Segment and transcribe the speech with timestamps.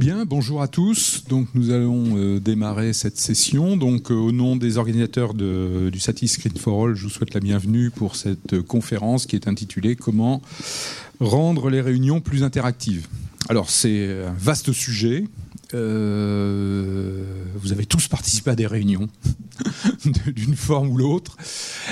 [0.00, 1.24] Bien, bonjour à tous.
[1.28, 3.76] Donc nous allons euh, démarrer cette session.
[3.76, 7.40] Donc euh, au nom des organisateurs du Satis Screen for All, je vous souhaite la
[7.40, 10.40] bienvenue pour cette conférence qui est intitulée Comment
[11.20, 13.08] rendre les réunions plus interactives.
[13.50, 15.26] Alors c'est un vaste sujet
[15.74, 17.22] euh,
[17.54, 19.08] vous avez tous participé à des réunions
[20.34, 21.36] d'une forme ou l'autre,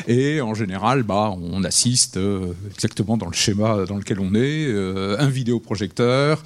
[0.07, 4.67] et en général, bah, on assiste euh, exactement dans le schéma dans lequel on est
[4.67, 6.43] euh, un vidéoprojecteur,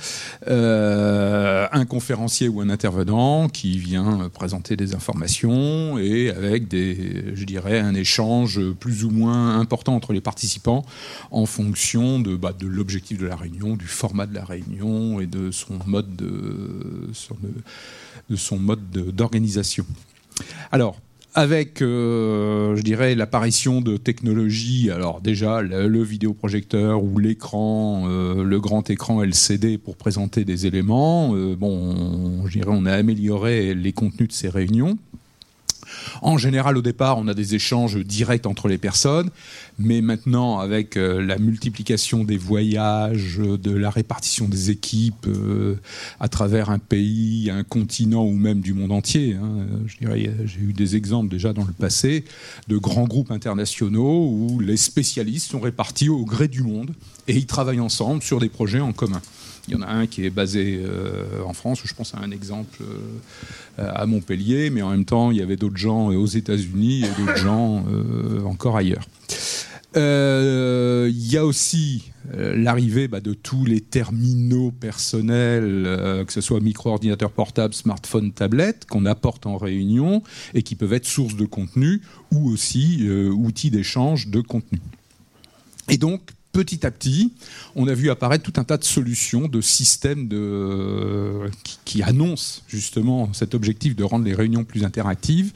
[0.47, 7.79] un conférencier ou un intervenant qui vient présenter des informations et avec des, je dirais,
[7.81, 10.85] un échange plus ou moins important entre les participants
[11.31, 15.27] en fonction de, bah, de l'objectif de la réunion, du format de la réunion et
[15.27, 16.33] de son mode de
[18.29, 19.87] de, son mode d'organisation.
[20.71, 20.97] Alors,
[21.35, 28.61] avec, euh, je dirais, l'apparition de technologies, alors déjà le, vidéoprojecteur ou l'écran, euh, le
[28.61, 33.93] grand écran LCD pour présenter des éléments, euh, bon, je dirais, on a amélioré les
[33.93, 34.99] contenus de ces réunions.
[36.21, 39.31] En général, au départ, on a des échanges directs entre les personnes,
[39.79, 45.77] mais maintenant, avec euh, la multiplication des voyages, de la répartition des équipes euh,
[46.21, 49.67] à travers un pays, un continent ou même du monde entier, hein,
[50.01, 52.25] j'ai eu des exemples déjà dans le passé
[52.69, 56.93] de grands groupes internationaux où les spécialistes sont répartis au gré du monde
[57.29, 59.23] et ils travaillent ensemble sur des projets en commun.
[59.69, 62.33] Il y en a un qui est basé euh, en France, je pense à un
[62.33, 66.27] exemple euh, à Montpellier, mais en même temps, il y avait d'autres gens euh, aux
[66.27, 67.85] États-Unis et d'autres gens
[68.45, 69.07] encore ailleurs.
[69.95, 77.31] Il y a aussi l'arrivée bah, de tous les terminaux personnels, que ce soit micro-ordinateur
[77.31, 80.23] portable, smartphone, tablette, qu'on apporte en réunion
[80.55, 82.01] et qui peuvent être source de contenu
[82.33, 84.81] ou aussi outils d'échange de contenu.
[85.91, 86.23] Et donc,
[86.53, 87.33] petit à petit,
[87.75, 90.29] on a vu apparaître tout un tas de solutions, de systèmes
[91.85, 95.53] qui, annoncent justement cet objectif de rendre les réunions plus interactives.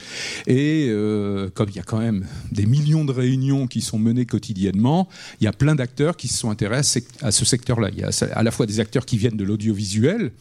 [0.47, 4.27] Et euh, comme il y a quand même des millions de réunions qui sont menées
[4.27, 5.09] quotidiennement,
[5.41, 7.91] il y a plein d'acteurs qui se sont intéressés à ce secteur-là.
[7.93, 10.33] Il y a à la fois des acteurs qui viennent de l'audiovisuel,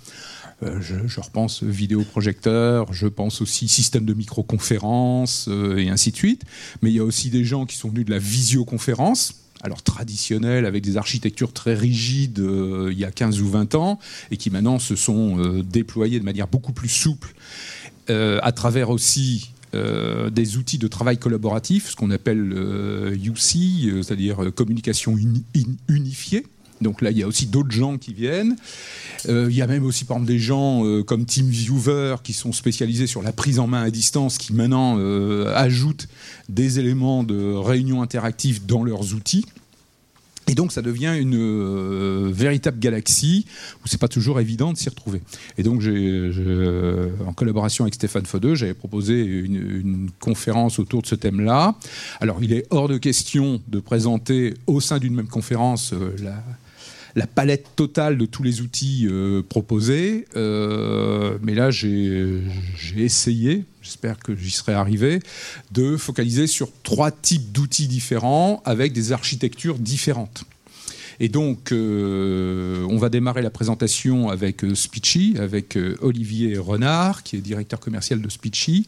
[0.64, 6.44] euh, je, repense vidéoprojecteur, je pense aussi système de microconférence euh, et ainsi de suite.
[6.82, 10.66] Mais il y a aussi des gens qui sont venus de la visioconférence alors traditionnels,
[10.66, 14.00] avec des architectures très rigides euh, il y a 15 ou 20 ans,
[14.32, 17.34] et qui maintenant se sont euh, déployées de manière beaucoup plus souple,
[18.10, 19.52] euh, à travers aussi
[20.32, 22.54] des outils de travail collaboratif, ce qu'on appelle
[23.12, 25.18] UC, c'est-à-dire communication
[25.90, 26.46] unifiée.
[26.82, 28.56] Donc là, il y a aussi d'autres gens qui viennent.
[29.28, 33.32] il y a même aussi, par des gens comme TeamViewer qui sont spécialisés sur la
[33.32, 34.98] prise en main à distance, qui maintenant
[35.54, 36.08] ajoutent
[36.50, 39.46] des éléments de réunion interactive dans leurs outils.
[40.48, 43.46] Et donc ça devient une euh, véritable galaxie
[43.84, 45.22] où c'est pas toujours évident de s'y retrouver.
[45.58, 45.82] Et donc
[47.26, 51.76] en collaboration avec Stéphane Fodeux, j'avais proposé une, conférence autour de ce thème-là.
[52.20, 56.44] Alors il est hors de question de présenter au sein d'une même conférence euh, la,
[57.16, 60.26] la palette totale de tous les outils euh, proposés.
[60.36, 62.44] Euh, mais là, j'ai
[62.98, 65.20] essayé, j'espère que j'y serai arrivé,
[65.72, 70.44] de focaliser sur trois types d'outils différents avec des architectures différentes.
[71.22, 77.40] Et donc, euh, on va démarrer la présentation avec Speechy, avec Olivier Renard, qui est
[77.40, 78.86] directeur commercial de Speechy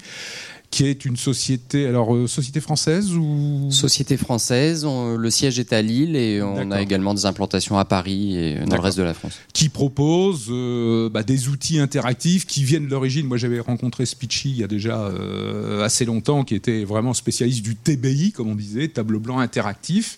[0.69, 3.69] qui est une société, alors euh, société française ou?
[3.72, 8.38] Société française, le siège est à Lille et on a également des implantations à Paris
[8.38, 9.39] et dans le reste de la France.
[9.53, 13.27] Qui propose euh, bah, des outils interactifs qui viennent de l'origine.
[13.27, 17.63] Moi j'avais rencontré Speechy il y a déjà euh, assez longtemps, qui était vraiment spécialiste
[17.63, 20.17] du TBI, comme on disait, tableau blanc interactif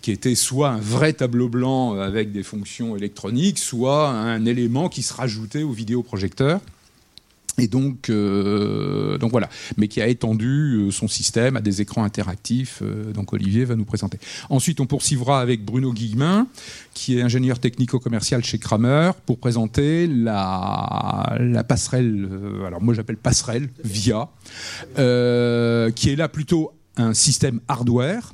[0.00, 5.02] qui était soit un vrai tableau blanc avec des fonctions électroniques, soit un élément qui
[5.02, 6.60] se rajoutait au vidéoprojecteur.
[7.58, 12.04] Et donc, euh, donc voilà, mais qui a étendu euh, son système à des écrans
[12.04, 12.80] interactifs.
[12.82, 14.18] Euh, donc Olivier va nous présenter.
[14.48, 16.46] Ensuite, on poursuivra avec Bruno Guillemin,
[16.94, 22.28] qui est ingénieur technico-commercial chez Kramer, pour présenter la, la passerelle.
[22.64, 24.28] alors moi, j'appelle passerelle via,
[24.94, 28.32] qui est là plutôt un système hardware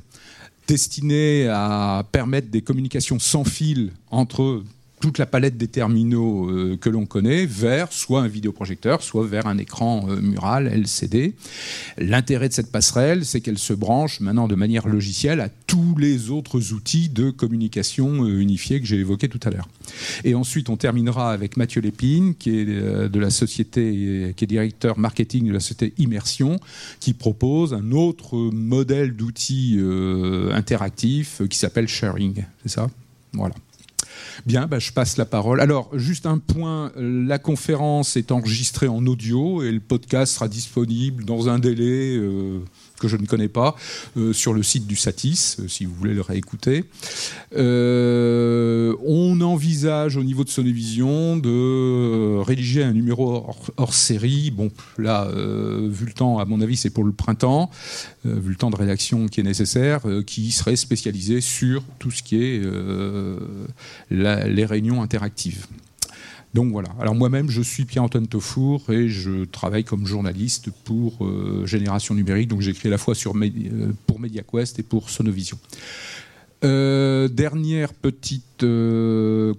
[0.67, 4.63] destiné à permettre des communications sans fil entre
[4.99, 9.45] toute la palette des terminaux euh, que l'on connaît vers soit un vidéoprojecteur, soit vers
[9.45, 11.33] un écran euh, mural LCD.
[11.97, 16.29] L'intérêt de cette passerelle, c'est qu'elle se branche maintenant de manière logicielle à tous les
[16.29, 19.67] autres outils de communication euh, unifiés que j'ai évoqués tout à l'heure.
[20.23, 24.97] Et ensuite, on terminera avec Mathieu Lépine, qui est de la société, qui est directeur
[24.97, 26.59] marketing de la société Immersion,
[26.99, 29.79] qui propose un autre modèle d'outils
[30.51, 32.43] interactifs qui s'appelle Sharing.
[32.63, 32.89] C'est ça?
[33.33, 33.55] Voilà.
[34.45, 35.61] Bien, bah, je passe la parole.
[35.61, 41.25] Alors, juste un point, la conférence est enregistrée en audio et le podcast sera disponible
[41.25, 42.19] dans un délai
[42.99, 43.75] que je ne connais pas,
[44.17, 46.85] euh, sur le site du Satis, euh, si vous voulez le réécouter.
[47.55, 53.45] Euh, on envisage au niveau de Sonévision de rédiger un numéro
[53.77, 54.51] hors, série.
[54.51, 57.69] Bon, là, vu le temps, à mon avis, c'est pour le printemps,
[58.23, 62.43] vu le temps de rédaction qui est nécessaire, qui serait spécialisé sur tout ce qui
[62.43, 62.61] est
[64.11, 65.67] les réunions interactives.
[66.55, 66.87] Donc voilà.
[67.01, 72.47] Alors moi-même, je suis Pierre-Antoine Taufour et je travaille comme journaliste pour euh, Génération Numérique.
[72.47, 75.59] Donc j'écris à la fois sur, euh, pour MediaQuest et pour Sonovision.
[76.63, 78.65] Euh, dernière petite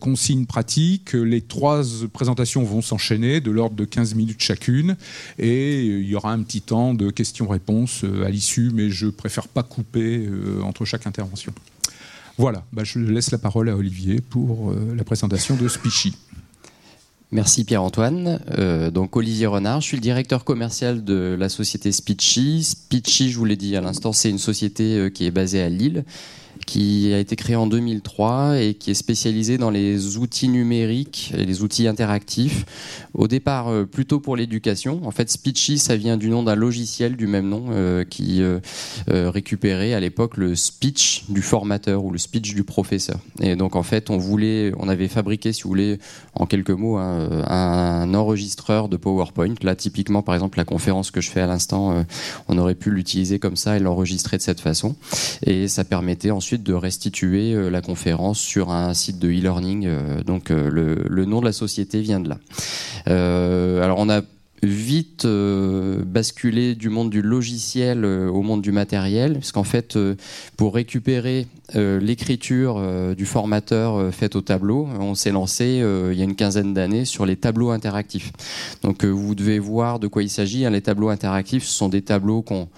[0.01, 1.83] consigne pratique, les trois
[2.15, 4.97] présentations vont s'enchaîner de l'ordre de 15 minutes chacune
[5.39, 9.63] et il y aura un petit temps de questions-réponses à l'issue, mais je préfère pas
[9.63, 10.27] couper
[10.63, 11.53] entre chaque intervention.
[12.39, 16.15] Voilà, bah, je laisse la parole à Olivier pour la présentation de Spichy.
[17.33, 18.41] Merci Pierre-Antoine.
[18.57, 22.63] Euh, donc Olivier Renard, je suis le directeur commercial de la société Speechy.
[22.63, 25.69] Speechy, je vous l'ai dit à l'instant, c'est une société euh, qui est basée à
[25.69, 26.05] Lille
[26.67, 31.45] qui a été créé en 2003 et qui est spécialisé dans les outils numériques et
[31.45, 32.67] les outils interactifs.
[33.15, 35.01] Au départ, euh, plutôt pour l'éducation.
[35.05, 38.61] En fait, Speechy, ça vient du nom d'un logiciel du même nom euh, qui euh,
[39.07, 43.21] récupérait à l'époque le speech du formateur ou le speech du professeur.
[43.41, 45.99] Et donc, en fait, on voulait, on avait fabriqué, si vous voulez,
[46.35, 49.55] en quelques mots, un enregistreur de PowerPoint.
[49.63, 52.05] Là, typiquement, par exemple, la conférence que je fais à l'instant,
[52.49, 54.97] on aurait pu l'utiliser comme ça et l'enregistrer de cette façon.
[55.45, 59.87] Et ça permettait ensuite de restituer euh, la conférence sur un site de e-learning.
[59.87, 60.71] Euh, donc euh,
[61.09, 62.39] le, nom de la société vient de là.
[63.83, 64.23] alors on a
[64.63, 69.99] vite basculé du monde du logiciel au monde du matériel, puisqu'en fait,
[70.57, 72.81] pour récupérer l'écriture
[73.17, 75.83] du formateur faite au tableau, on s'est lancé
[76.13, 78.33] il y a une quinzaine d'années sur les tableaux interactifs.
[78.83, 80.65] Donc vous devez voir de quoi il s'agit.
[80.65, 80.71] Hein.
[80.71, 82.69] Les tableaux interactifs, ce sont des tableaux qu'on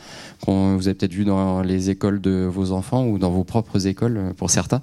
[0.47, 4.17] vous avez peut-être vu dans les écoles de vos enfants ou dans vos propres écoles
[4.17, 4.83] euh, pour certains.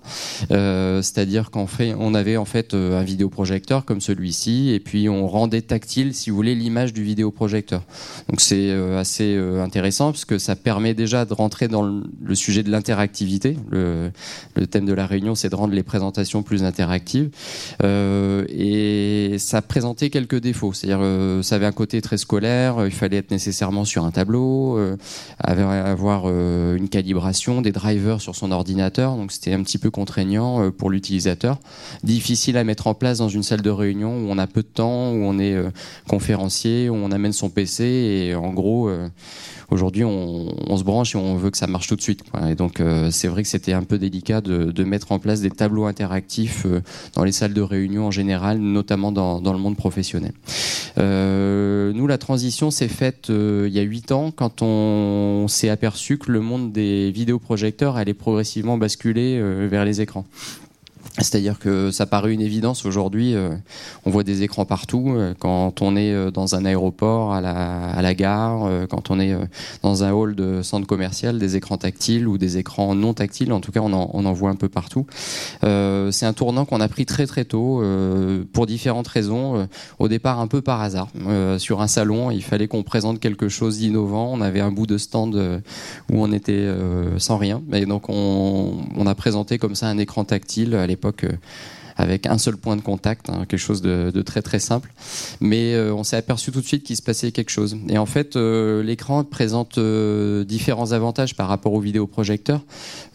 [0.52, 5.10] Euh, c'est-à-dire qu'en fait, on avait en fait euh, un vidéoprojecteur comme celui-ci et puis
[5.10, 7.84] on rendait tactile, si vous voulez, l'image du vidéoprojecteur.
[8.30, 12.72] Donc c'est assez intéressant parce que ça permet déjà de rentrer dans le sujet de
[12.72, 13.58] l'interactivité.
[14.70, 17.30] Thème de la réunion, c'est de rendre les présentations plus interactives.
[17.84, 20.74] et ça présentait quelques défauts.
[20.74, 22.86] C'est-à-dire, ça avait un côté très scolaire.
[22.86, 24.78] Il fallait être nécessairement sur un tableau
[25.96, 30.62] avoir euh, une calibration, des drivers sur son ordinateur, donc c'était un petit peu contraignant
[30.62, 31.60] euh, pour l'utilisateur.
[32.04, 34.68] Difficile à mettre en place dans une salle de réunion où on a peu de
[34.68, 35.70] temps, où on est euh,
[36.08, 38.90] conférencier, où on amène son PC et en gros
[39.72, 42.24] Aujourd'hui, on, se branche et on veut que ça marche tout de suite.
[42.48, 45.50] Et donc, euh, c'est vrai que c'était un peu délicat de, mettre en place des
[45.50, 46.82] tableaux interactifs euh,
[47.16, 50.34] dans les salles de réunion en général, notamment dans, le monde professionnel.
[50.98, 56.18] Euh, nous, la transition s'est faite il y a huit ans quand on, s'est aperçu
[56.18, 60.26] que le monde des vidéoprojecteurs allait progressivement basculer vers les écrans.
[61.18, 63.36] C'est-à-dire que ça paraît une évidence aujourd'hui.
[63.36, 63.56] Euh,
[64.06, 65.14] on voit des écrans partout.
[65.16, 69.36] Euh, quand on est euh, dans un aéroport, à la, gare, quand on est
[69.82, 73.52] dans un hall de centre commercial, des écrans tactiles ou des écrans non tactiles.
[73.52, 75.06] En tout cas, on en, on en voit un peu partout.
[75.62, 77.84] C'est un tournant qu'on a pris très très tôt
[78.54, 79.68] pour différentes raisons.
[80.00, 81.10] Au départ, un peu par hasard.
[81.58, 84.32] Sur un salon, il fallait qu'on présente quelque chose d'innovant.
[84.32, 86.70] On avait un bout de stand où on était
[87.18, 87.62] sans rien.
[87.74, 91.38] Et donc, on, on a présenté comme ça un écran tactile à l'époque euh,
[91.98, 94.94] avec un seul point de contact, hein, quelque chose de, très très simple.
[95.40, 97.78] Mais euh, on s'est aperçu tout de suite qu'il se passait quelque chose.
[97.90, 102.62] Et en fait, euh, l'écran présente différents avantages par rapport au vidéoprojecteur.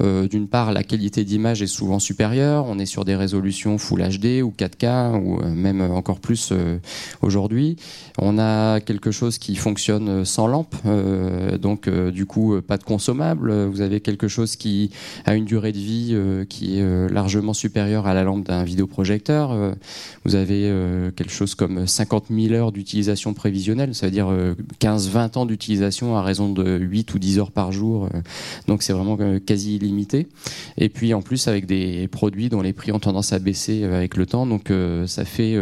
[0.01, 2.67] D'une part, la qualité d'image est souvent supérieure.
[2.67, 6.53] On est sur des résolutions Full HD ou 4K ou même encore plus
[7.23, 7.77] aujourd'hui.
[8.19, 10.75] On a quelque chose qui fonctionne sans lampe,
[11.61, 13.67] donc du coup pas de consommable.
[13.67, 14.91] Vous avez quelque chose qui
[15.27, 19.53] a une durée de vie qui est largement supérieure à la lampe d'un vidéoprojecteur.
[19.53, 19.73] Euh,
[20.25, 24.29] vous avez euh, quelque chose comme 50 000 heures d'utilisation prévisionnelle, ça veut dire
[24.81, 28.09] 15-20 euh, ans d'utilisation à raison de 8 ou 10 heures par jour.
[28.67, 30.29] donc c'est vraiment quasi illimité.
[30.79, 34.17] Et puis en plus avec des produits dont les prix ont tendance à baisser avec
[34.17, 34.47] le temps.
[34.47, 34.73] Donc
[35.07, 35.57] ça fait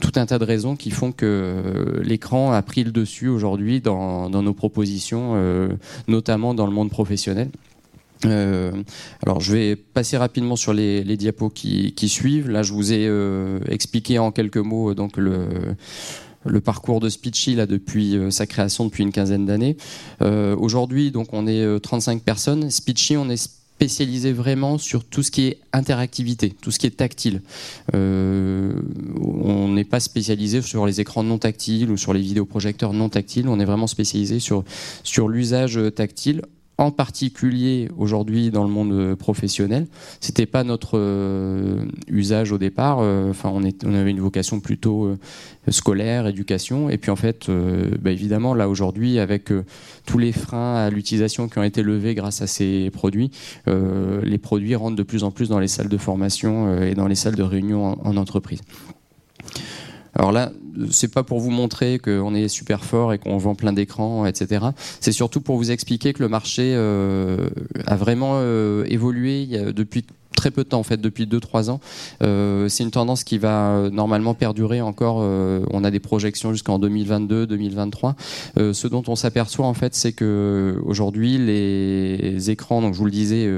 [0.00, 4.30] tout un tas de raisons qui font que l'écran a pris le dessus aujourd'hui dans,
[4.30, 5.36] dans, nos propositions,
[6.08, 7.48] notamment dans le monde professionnel.
[8.26, 8.72] Euh,
[9.24, 12.50] alors, je vais passer rapidement sur les, diapos qui, suivent.
[12.50, 17.54] Là, je vous ai euh, expliqué en quelques mots euh, donc le, parcours de Speechy
[17.54, 19.76] là depuis sa création depuis une quinzaine d'années.
[20.20, 22.70] Aujourd'hui, donc on est 35 personnes.
[22.70, 26.96] Speechy, on est spécialisé vraiment sur tout ce qui est interactivité, tout ce qui est
[26.96, 27.42] tactile.
[27.92, 33.48] On n'est pas spécialisé sur les écrans non tactiles ou sur les vidéoprojecteurs non tactiles.
[33.48, 34.64] On est vraiment spécialisé sur,
[35.04, 36.42] sur l'usage tactile
[36.78, 39.86] en particulier aujourd'hui dans le monde euh, professionnel.
[40.20, 42.98] C'était pas notre euh, usage au départ.
[43.00, 45.16] Euh, on, avait une vocation plutôt
[45.68, 46.90] scolaire, éducation.
[46.90, 47.50] Et puis en fait,
[48.00, 49.50] bah, évidemment, là aujourd'hui, avec
[50.06, 53.30] tous les freins à l'utilisation qui ont été levés grâce à ces produits,
[53.66, 57.14] les produits rentrent de plus en plus dans les salles de formation et dans les
[57.14, 58.60] salles de réunion en entreprise.
[60.14, 60.52] Alors là,
[60.90, 64.66] c'est pas pour vous montrer qu'on est super fort et qu'on vend plein d'écrans, etc.
[65.00, 67.48] C'est surtout pour vous expliquer que le marché euh,
[67.86, 71.80] a vraiment euh, évolué depuis très peu de temps en fait, depuis 2-3 ans.
[72.22, 75.18] Euh, c'est une tendance qui va euh, normalement perdurer encore.
[75.20, 78.16] Euh, on a des projections jusqu'en 2022, 2023.
[78.56, 83.10] ce dont on s'aperçoit en fait, c'est que aujourd'hui les écrans, donc je vous le
[83.10, 83.50] disais,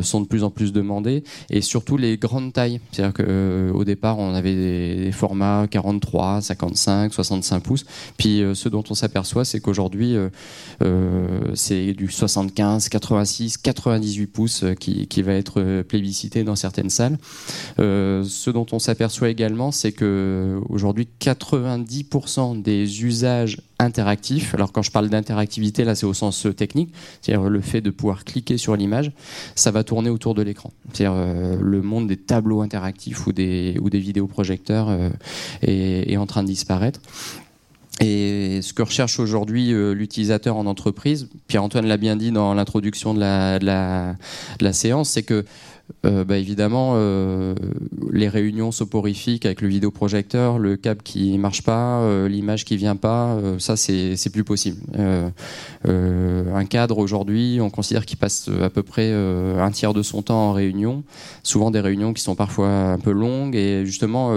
[0.00, 2.80] sont de plus en plus demandés et surtout les grandes tailles.
[2.92, 7.84] C'est-à-dire qu'au départ, on avait des, formats 43, 55, 65 pouces.
[8.16, 10.16] Puis ce dont on s'aperçoit, c'est qu'aujourd'hui,
[11.54, 17.18] c'est du 75, 86, 98 pouces qui, qui va être euh, plébiscité dans certaines salles.
[17.78, 24.82] Euh, ce dont on s'aperçoit également, c'est que aujourd'hui 90% des usages interactifs, alors quand
[24.82, 28.58] je parle d'interactivité, là c'est au sens euh, technique, c'est-à-dire le fait de pouvoir cliquer
[28.58, 29.12] sur l'image,
[29.54, 30.72] ça va tourner autour de l'écran.
[30.92, 31.14] C'est-à-dire
[31.60, 34.90] le monde des tableaux interactifs ou des, ou des vidéoprojecteurs
[35.62, 37.00] est, est en train de disparaître.
[38.00, 43.14] Et ce que recherche aujourd'hui euh, l'utilisateur en entreprise, Pierre-Antoine l'a bien dit dans l'introduction
[43.14, 45.44] de la, séance, c'est que
[46.06, 47.54] euh, bah évidemment, euh,
[48.10, 53.38] les réunions soporifiques avec le vidéoprojecteur, le câble qui marche pas, l'image qui vient pas,
[53.58, 54.80] ça c'est plus possible.
[55.84, 60.48] un cadre aujourd'hui, on considère qu'il passe à peu près un tiers de son temps
[60.48, 61.04] en réunion,
[61.42, 64.32] souvent des réunions qui sont parfois un peu longues et justement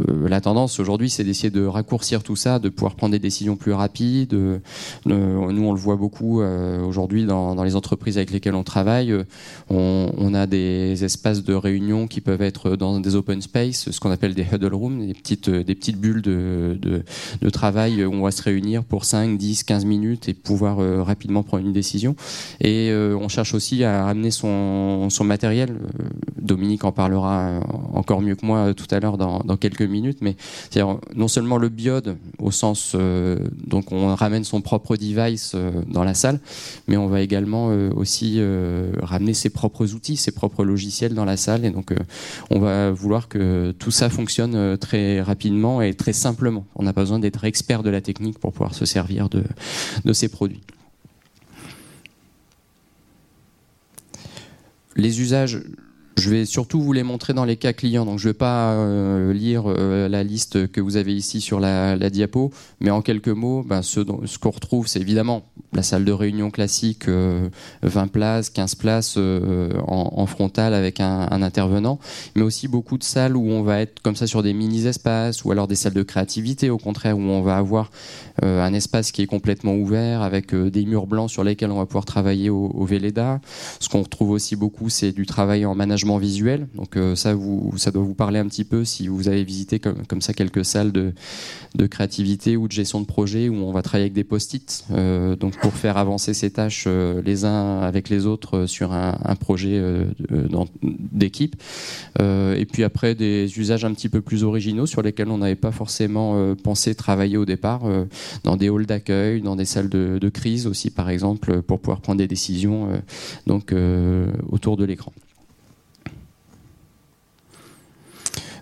[0.00, 3.56] euh, la tendance aujourd'hui, c'est d'essayer de raccourcir tout ça, de pouvoir prendre des décisions
[3.56, 4.34] plus rapides.
[4.34, 4.58] Euh,
[5.06, 9.14] nous, on le voit beaucoup euh, aujourd'hui dans, les entreprises avec lesquelles on travaille.
[9.70, 14.10] On, a des espaces de réunion qui peuvent être dans des open space, ce qu'on
[14.10, 17.02] appelle des huddle rooms, des petites, des petites bulles de,
[17.50, 21.64] travail où on va se réunir pour 5, 10, 15 minutes et pouvoir rapidement prendre
[21.64, 22.16] une décision.
[22.60, 25.78] Et on cherche aussi à ramener son, son matériel.
[26.40, 27.60] Dominique en parlera
[27.94, 30.36] encore mieux que moi tout à l'heure dans, dans quelques minutes, mais
[31.14, 36.04] non seulement le biode au sens euh, donc on ramène son propre device euh, dans
[36.04, 36.40] la salle,
[36.88, 38.40] mais on va également euh, aussi
[39.02, 41.94] ramener ses propres outils, ses propres logiciels dans la salle, et donc
[42.50, 46.66] on va vouloir que tout ça fonctionne très rapidement et très simplement.
[46.74, 49.42] On n'a pas besoin d'être expert de la technique pour pouvoir se servir de,
[50.04, 50.62] de ces produits.
[54.96, 55.62] Les usages,
[56.18, 58.06] je vais surtout vous les montrer dans les cas clients.
[58.06, 61.60] Donc, je ne vais pas euh, lire euh, la liste que vous avez ici sur
[61.60, 64.00] la, diapo, mais en quelques mots, ben, ce,
[64.38, 65.42] qu'on retrouve, c'est évidemment
[65.74, 71.28] la salle de réunion classique, 20 euh, places, 15 places en, en, frontal avec un,
[71.30, 71.98] un, intervenant,
[72.34, 75.52] mais aussi beaucoup de salles où on va être comme ça sur des mini-espaces, ou
[75.52, 77.90] alors des salles de créativité, au contraire, où on va avoir
[78.42, 82.04] un espace qui est complètement ouvert avec des murs blancs sur lesquels on va pouvoir
[82.04, 83.40] travailler au, au Véleda.
[83.80, 86.68] Ce qu'on retrouve aussi beaucoup, c'est du travail en management visuel.
[86.74, 89.80] Donc euh, ça, vous, ça doit vous parler un petit peu si vous avez visité
[89.80, 91.12] comme, ça quelques salles de,
[91.88, 94.84] créativité ou de gestion de projet où on va travailler avec des post-it.
[94.92, 99.18] Euh, donc pour faire avancer ces tâches euh, les uns avec les autres sur un,
[99.24, 99.82] un projet
[100.90, 101.56] d'équipe.
[102.20, 105.72] et puis après des usages un petit peu plus originaux sur lesquels on n'avait pas
[105.72, 107.82] forcément pensé travailler au départ,
[108.44, 112.00] dans des halls d'accueil, dans des salles de, de, crise aussi par exemple, pour pouvoir
[112.00, 112.88] prendre des décisions
[113.46, 113.74] donc
[114.50, 115.12] autour de l'écran.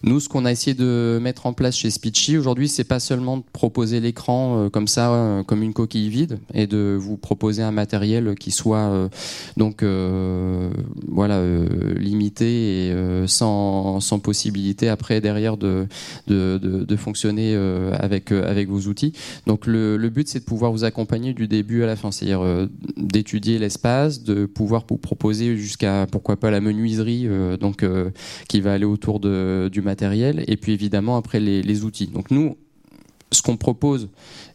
[0.05, 3.39] Nous, ce qu'on a essayé de mettre en place chez Speechy aujourd'hui, c'est pas seulement
[3.39, 7.63] de proposer l'écran euh, comme ça, euh, comme une coquille vide, et de vous proposer
[7.63, 9.09] un matériel qui soit euh,
[9.57, 9.83] donc
[11.09, 11.43] voilà
[11.97, 12.95] limité et
[13.27, 15.87] sans, sans, possibilité après derrière de
[16.27, 17.57] de, de, fonctionner
[17.99, 19.13] avec avec vos outils.
[19.47, 22.69] Donc le, le but, c'est de pouvoir vous accompagner du début à la fin, c'est-à-dire
[22.97, 27.29] d'étudier l'espace, de pouvoir vous proposer jusqu'à pourquoi pas la menuiserie,
[27.61, 27.85] donc
[28.49, 29.94] qui va aller autour de, du matériel
[30.47, 32.07] et puis évidemment après les, outils.
[32.07, 32.57] Donc nous,
[33.31, 34.09] ce qu'on propose,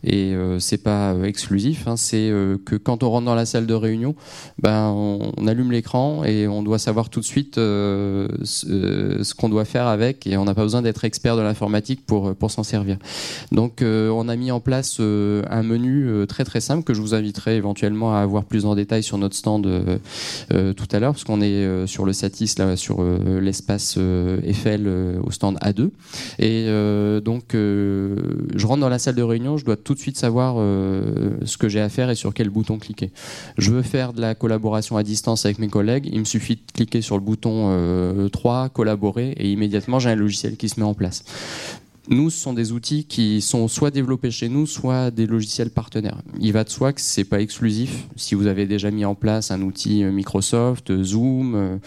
[0.03, 3.45] et euh, c'est pas euh, exclusif, hein, c'est euh, que quand on rentre dans la
[3.45, 4.15] salle de réunion,
[4.61, 9.65] ben, on, allume l'écran et on doit savoir tout de suite ce, ce qu'on doit
[9.65, 12.97] faire avec, et on n'a pas besoin d'être expert de l'informatique pour, pour s'en servir.
[13.51, 17.55] Donc on a mis en place un menu très très simple que je vous inviterai
[17.55, 19.67] éventuellement à avoir plus en détail sur notre stand
[20.49, 23.97] tout à l'heure, parce qu'on est sur le Satis, là, sur l'espace
[24.43, 24.87] Eiffel
[25.23, 25.89] au stand A2.
[26.37, 26.67] Et
[27.21, 27.55] donc
[28.59, 31.57] je rentre dans la salle de réunion, je dois tout de suite savoir euh, ce
[31.57, 33.11] que j'ai à faire et sur quel bouton cliquer.
[33.57, 36.71] Je veux faire de la collaboration à distance avec mes collègues, il me suffit de
[36.73, 40.85] cliquer sur le bouton 3, euh, collaborer, et immédiatement j'ai un logiciel qui se met
[40.85, 41.23] en place
[42.09, 46.17] nous, ce sont des outils qui sont soit développés chez nous, soit des logiciels partenaires.
[46.39, 48.07] Il va de soi que c'est pas exclusif.
[48.15, 51.79] Si vous avez déjà mis en place un outil euh, Microsoft, euh, Zoom,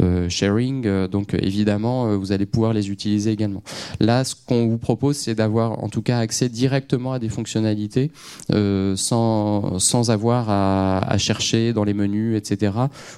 [0.00, 3.62] euh, Sharing, donc évidemment, vous allez pouvoir les utiliser également.
[4.00, 8.10] Là, ce qu'on vous propose, c'est d'avoir en tout cas accès directement à des fonctionnalités
[8.50, 12.72] sans, avoir à, chercher dans les menus, etc.,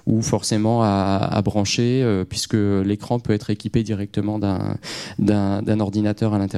[0.07, 6.52] ou forcément à, à brancher, puisque l'écran peut être équipé directement d'un ordinateur à l'intérieur.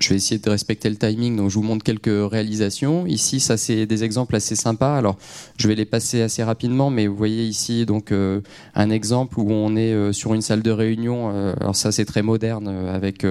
[0.00, 3.06] Je vais essayer de respecter le timing, donc je vous montre quelques réalisations.
[3.06, 4.96] Ici, ça c'est des exemples assez sympas.
[4.96, 5.18] Alors,
[5.58, 8.40] je vais les passer assez rapidement, mais vous voyez ici donc euh,
[8.74, 11.30] un exemple où on est euh, sur une salle de réunion.
[11.34, 13.26] Euh, alors ça c'est très moderne, avec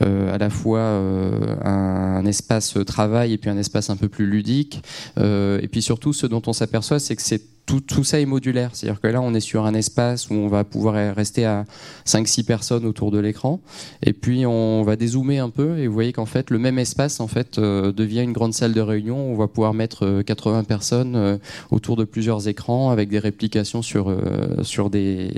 [0.00, 4.82] à la fois un, espace travail et puis un espace un peu plus ludique.
[5.16, 8.70] et puis surtout, ce dont on s'aperçoit, c'est que c'est tout, ça est modulaire.
[8.72, 11.64] C'est-à-dire que là, on est sur un espace où on va pouvoir rester à
[12.06, 13.60] 5-6 personnes autour de l'écran.
[14.02, 17.20] Et puis, on va dézoomer un peu et vous voyez qu'en fait, le même espace
[17.20, 19.16] en fait, euh, devient une grande salle de réunion.
[19.16, 21.38] On va pouvoir mettre 80 euh, personnes euh,
[21.70, 24.14] autour de plusieurs écrans avec des réplications sur,
[24.62, 25.32] sur, des,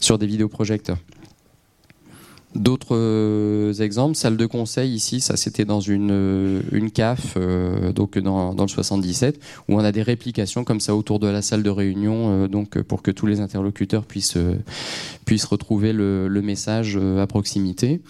[0.00, 0.98] sur des vidéoprojecteurs.
[2.54, 7.92] D'autres euh, exemples, salle de conseil ici, ça c'était dans une, euh, une CAF, euh,
[7.92, 9.38] donc dans, dans, le 77,
[9.68, 13.02] où on a des réplications comme ça autour de la salle de réunion, donc pour
[13.02, 14.38] que tous les interlocuteurs puissent,
[15.26, 18.00] puissent retrouver le, le message à proximité.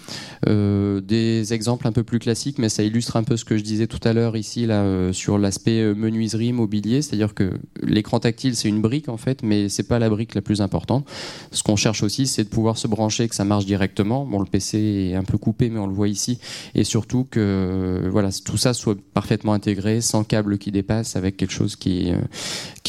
[0.47, 3.89] des exemples un peu plus classiques, mais ça illustre un peu ce que je disais
[3.89, 8.81] tout à l'heure ici là sur l'aspect menuiserie, mobilier, c'est-à-dire que l'écran tactile c'est une
[8.81, 11.09] brique en fait, mais c'est pas la brique la plus importante.
[11.51, 14.47] Ce qu'on cherche aussi, c'est de pouvoir se brancher, que ça marche directement Bon, le
[14.47, 16.39] PC est un peu coupé, mais on le voit ici.
[16.75, 21.53] Et surtout que voilà, tout ça soit parfaitement intégré, sans câble qui dépasse, avec quelque
[21.53, 22.19] chose qui, euh,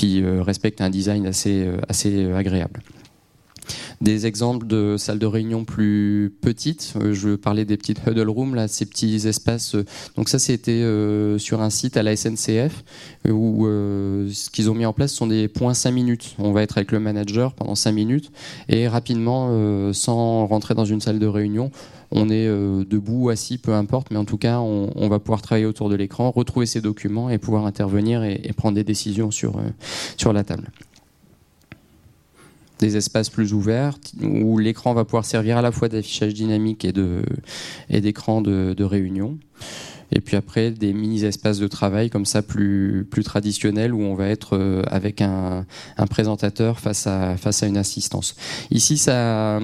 [0.04, 2.82] euh, respecte un design euh, assez agréable.
[4.02, 8.56] Des exemples de salles de réunion plus petites, euh, je parlais des petites huddle rooms,
[8.56, 9.76] là, ces petits espaces.
[9.76, 12.84] Euh, donc ça, c'était euh, sur un site à la SNCF
[13.28, 16.36] où ce qu'ils ont mis en place sont des points 5 minutes.
[16.40, 18.32] On va être avec le manager pendant 5 minutes
[18.70, 21.70] et rapidement, sans rentrer dans une salle de réunion,
[22.12, 25.90] on est debout, assis, peu importe, mais en tout cas, on, va pouvoir travailler autour
[25.90, 29.54] de l'écran, retrouver ses documents et pouvoir intervenir et, prendre des décisions sur
[30.34, 30.72] la table
[32.80, 38.02] des espaces plus ouverts où l'écran va pouvoir servir à la fois d'affichage dynamique et
[38.02, 39.38] d'écran de réunion.
[40.12, 44.28] Et puis après, des mini-espaces de travail comme ça, plus, plus traditionnels, où on va
[44.28, 45.66] être euh, avec un,
[46.10, 48.36] présentateur face à, face à une assistance.
[48.72, 49.60] Ici, ça,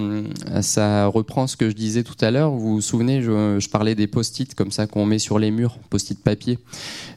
[0.62, 2.52] ça reprend ce que je disais tout à l'heure.
[2.52, 5.78] Vous vous souvenez, je, je parlais des post-it comme ça qu'on met sur les murs,
[5.90, 6.60] post-it papier.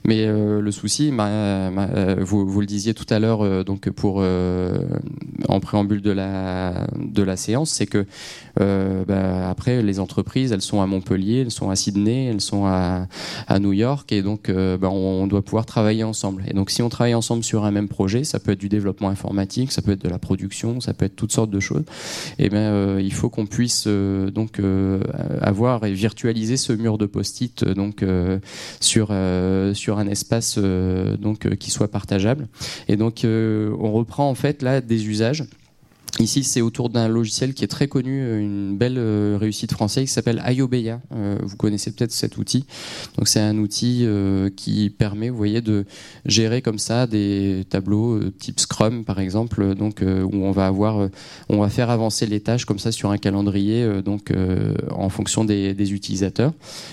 [0.05, 4.23] Mais euh, le souci, euh, vous, vous, le disiez tout à l'heure, donc pour
[5.49, 8.07] en préambule de la, de la séance, c'est que
[8.57, 13.07] bah, après, les entreprises, elles sont à Montpellier, elles sont à Sydney, elles sont à,
[13.46, 16.44] à New York et donc euh, ben, on doit pouvoir travailler ensemble.
[16.48, 19.09] Et donc si on travaille ensemble sur un même projet, ça peut être du développement
[19.09, 21.85] informatique, ça peut être de la production, ça peut être toutes sortes de choses.
[22.38, 24.61] Et ben euh, il faut qu'on puisse euh, donc
[25.40, 28.04] avoir et virtualiser ce mur de post-it donc
[28.81, 29.12] sur
[29.74, 32.48] sur un espace donc qui soit partageable.
[32.88, 35.44] Et donc on reprend en fait là des usages
[36.20, 40.07] Ici, c'est autour d'un logiciel qui est très connu, euh, une belle euh, réussite française
[40.07, 41.00] qui s'appelle Iobeya.
[41.14, 42.64] Euh, vous connaissez peut-être cet outil.
[43.16, 44.07] Donc, c'est un outil
[44.57, 45.85] qui permet, vous voyez, de
[46.26, 51.09] gérer comme ça des tableaux type Scrum, par exemple, donc où on va avoir,
[51.48, 54.33] on va faire avancer les tâches comme ça sur un calendrier, donc
[54.90, 56.52] en fonction des, utilisateurs.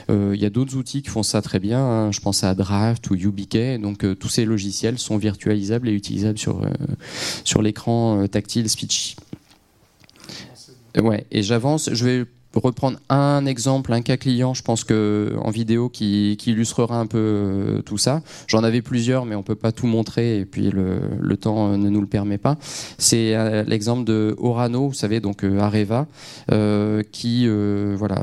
[0.09, 1.79] Il y a d'autres outils qui font ça très bien.
[1.79, 2.11] Hein.
[2.11, 3.79] Je pense à Draft ou UBK.
[3.81, 6.61] Donc, tous ces logiciels sont virtualisables et utilisables sur
[7.43, 9.14] sur l'écran tactile Speech
[10.97, 11.89] Ouais, et j'avance.
[11.91, 12.25] Je vais
[12.63, 17.17] reprendre un exemple, un cas client, je pense que en vidéo qui, illustrera un peu
[17.17, 18.21] euh, tout ça.
[18.47, 21.89] J'en avais plusieurs, mais on peut pas tout montrer et puis le, temps euh, ne
[21.89, 22.57] nous le permet pas.
[22.97, 26.07] C'est euh, l'exemple de Orano, vous savez, donc Areva,
[27.11, 27.47] qui
[27.95, 28.21] voilà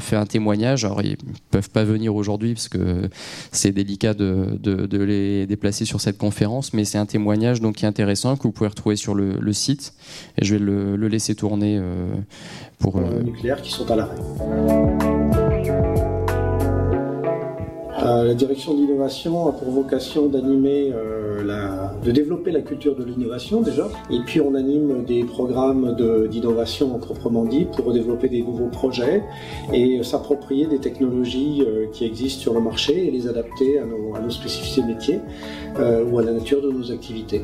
[0.00, 0.84] fait un témoignage.
[0.84, 1.16] Alors ils
[1.50, 3.08] peuvent pas venir aujourd'hui parce que
[3.52, 4.58] c'est délicat de,
[4.92, 8.52] les déplacer sur cette conférence, mais c'est un témoignage donc qui est intéressant que vous
[8.52, 9.94] pouvez retrouver sur le, site
[10.36, 11.80] et je vais le, laisser tourner
[12.78, 14.16] pour nucléaire sont à l'arrêt.
[18.08, 21.42] Euh, la direction de l'innovation a pour vocation d'animer, euh,
[22.02, 25.94] de développer la culture de l'innovation déjà, et puis on anime des programmes
[26.30, 29.22] d'innovation proprement dit pour développer des nouveaux projets
[29.72, 34.30] et s'approprier des technologies euh, qui existent sur le marché et les adapter à nos
[34.30, 35.20] spécificités métiers
[36.10, 37.42] ou à la nature de nos activités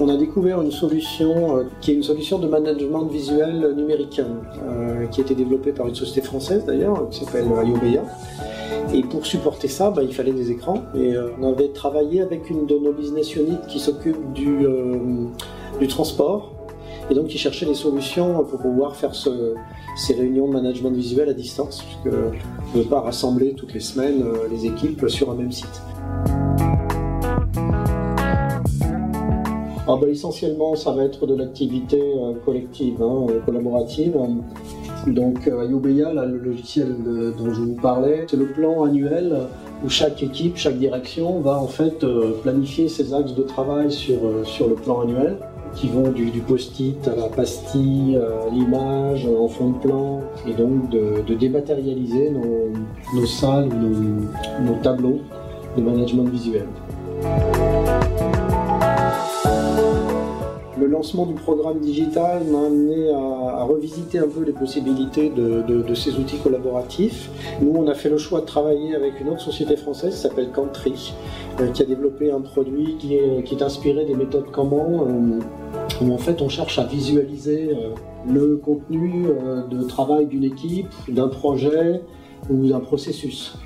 [0.00, 5.06] on a découvert une solution euh, qui est une solution de management visuel numérique euh,
[5.06, 8.02] qui a été développée par une société française d'ailleurs qui s'appelle Ayobeya.
[8.94, 10.82] Et pour supporter ça, bah, il fallait des écrans.
[10.94, 14.66] Et euh, on avait travaillé avec une de nos business units qui s'occupe du,
[15.80, 16.52] du, transport
[17.10, 21.34] et donc qui cherchait des solutions pour pouvoir faire ces réunions de management visuel à
[21.34, 25.52] distance, puisque on ne peut pas rassembler toutes les semaines les équipes sur un même
[25.52, 25.82] site.
[29.88, 34.16] Ah bah, essentiellement, ça va être de l'activité euh, collective, hein, euh, collaborative.
[35.06, 36.96] Donc euh, Ayubeya, le logiciel
[37.38, 39.42] dont je vous parlais, c'est le plan annuel
[39.84, 42.04] où chaque équipe, chaque direction va en fait
[42.42, 45.36] planifier ses axes de travail sur, sur le plan annuel
[45.76, 50.88] qui vont du, post-it à la pastille, à l'image, en fond de plan, et donc
[50.88, 55.20] de, dématérialiser nos, salles, nos, nos tableaux
[55.76, 56.66] de management visuel.
[60.78, 66.18] Le lancement du programme digital m'a amené à, revisiter un peu les possibilités de, ces
[66.18, 67.30] outils collaboratifs.
[67.62, 70.50] Nous, on a fait le choix de travailler avec une autre société française qui s'appelle
[70.50, 71.14] Cantry,
[71.60, 76.18] euh, qui a développé un produit qui est, inspiré des méthodes Kanban, euh, où en
[76.18, 77.94] fait on cherche à visualiser euh,
[78.30, 79.28] le contenu
[79.70, 82.02] de travail d'une équipe, d'un projet
[82.50, 83.56] ou d'un processus.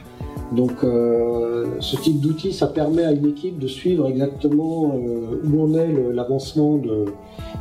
[0.53, 5.63] Donc euh, ce type d'outil, ça permet à une équipe de suivre exactement euh, où
[5.63, 7.07] en est l'avancement de,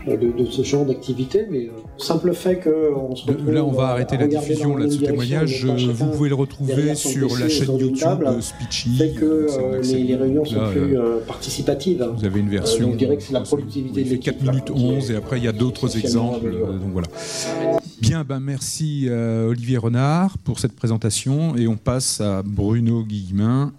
[0.08, 1.45] de, ce genre d'activité.
[1.52, 4.91] Mais euh, simple fait qu'on se retrouve Là, on va arrêter la diffusion là, de
[4.91, 5.65] ce témoignage.
[5.65, 8.98] Vous pouvez le retrouver sur la chaîne YouTube de Speechy.
[8.98, 9.48] Fait que
[9.84, 12.08] les, réunions sont plus participatives.
[12.17, 12.89] Vous avez une version.
[12.91, 14.39] on dirait que c'est la productivité de l'équipe.
[14.39, 16.50] 4 minutes 11 et après il y a d'autres exemples.
[16.50, 17.08] Donc voilà.
[18.01, 23.73] Bien, ben merci Olivier Renard pour cette présentation et on passe à Bruno Bruno Guillemin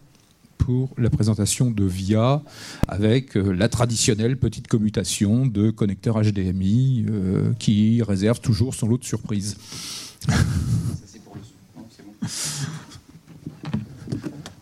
[0.61, 2.43] pour la présentation de VIA
[2.87, 8.99] avec euh, la traditionnelle petite commutation de connecteur HDMI euh, qui réserve toujours son lot
[8.99, 9.57] de surprises.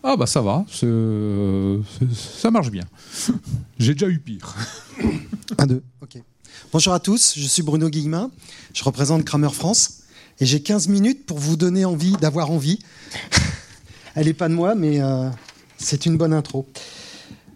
[0.01, 2.85] Ah bah ça va, ça marche bien.
[3.77, 4.55] J'ai déjà eu pire.
[5.57, 6.23] Un, deux, ok.
[6.71, 8.29] Bonjour à tous, je suis Bruno Guillemin,
[8.75, 10.03] je représente Kramer France
[10.39, 12.77] et j'ai 15 minutes pour vous donner envie d'avoir envie.
[14.15, 15.31] Elle n'est pas de moi, mais euh,
[15.79, 16.67] c'est une bonne intro.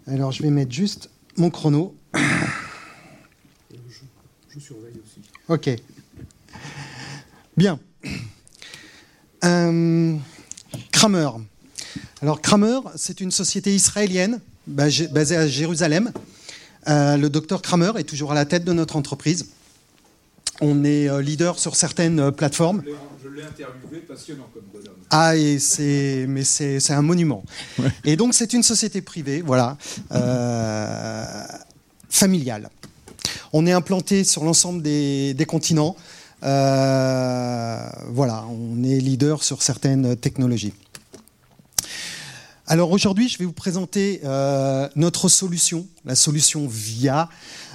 [0.08, 1.94] Alors, je vais mettre juste mon chrono.
[4.52, 5.20] Je, surveille aussi.
[5.48, 5.70] Ok.
[7.56, 7.78] Bien.
[9.44, 10.16] Euh,
[10.90, 11.28] Kramer.
[12.22, 16.10] Alors, Kramer, c'est une société israélienne basée à Jérusalem.
[16.88, 19.46] Euh, le docteur Kramer est toujours à la tête de notre entreprise.
[20.60, 22.82] On est leader sur certaines plateformes.
[23.24, 24.94] Je l'ai interviewé, passionnant comme bonhomme.
[25.10, 27.42] Ah, et c'est, mais c'est, un monument.
[28.04, 29.76] Et donc, c'est une société privée, voilà,
[30.12, 31.24] euh,
[32.10, 32.68] familiale.
[33.52, 35.96] On est implanté sur l'ensemble des, continents.
[36.42, 40.74] Euh, voilà, on est leader sur certaines technologies.
[42.66, 47.28] Alors aujourd'hui, je vais vous présenter euh, notre solution, la solution VIA.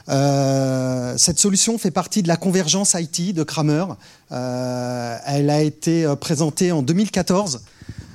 [0.09, 3.85] Euh, cette solution fait partie de la convergence IT de Kramer.
[4.31, 7.61] Euh, elle a été présentée en 2014.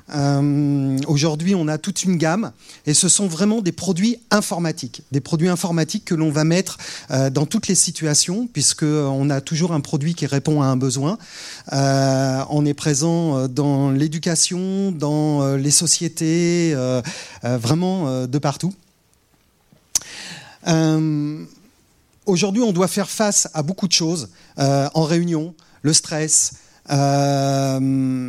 [0.09, 2.53] Aujourd'hui, on a toute une gamme
[2.87, 6.77] et ce sont vraiment des produits informatiques, des produits informatiques que l'on va mettre
[7.33, 11.17] dans toutes les situations puisque on a toujours un produit qui répond à un besoin.
[11.73, 16.77] on est présent dans l'éducation, dans les sociétés,
[17.43, 18.75] vraiment de partout.
[22.27, 26.55] Aujourd'hui, on doit faire face à beaucoup de choses euh, en réunion, le stress,
[26.90, 28.29] euh,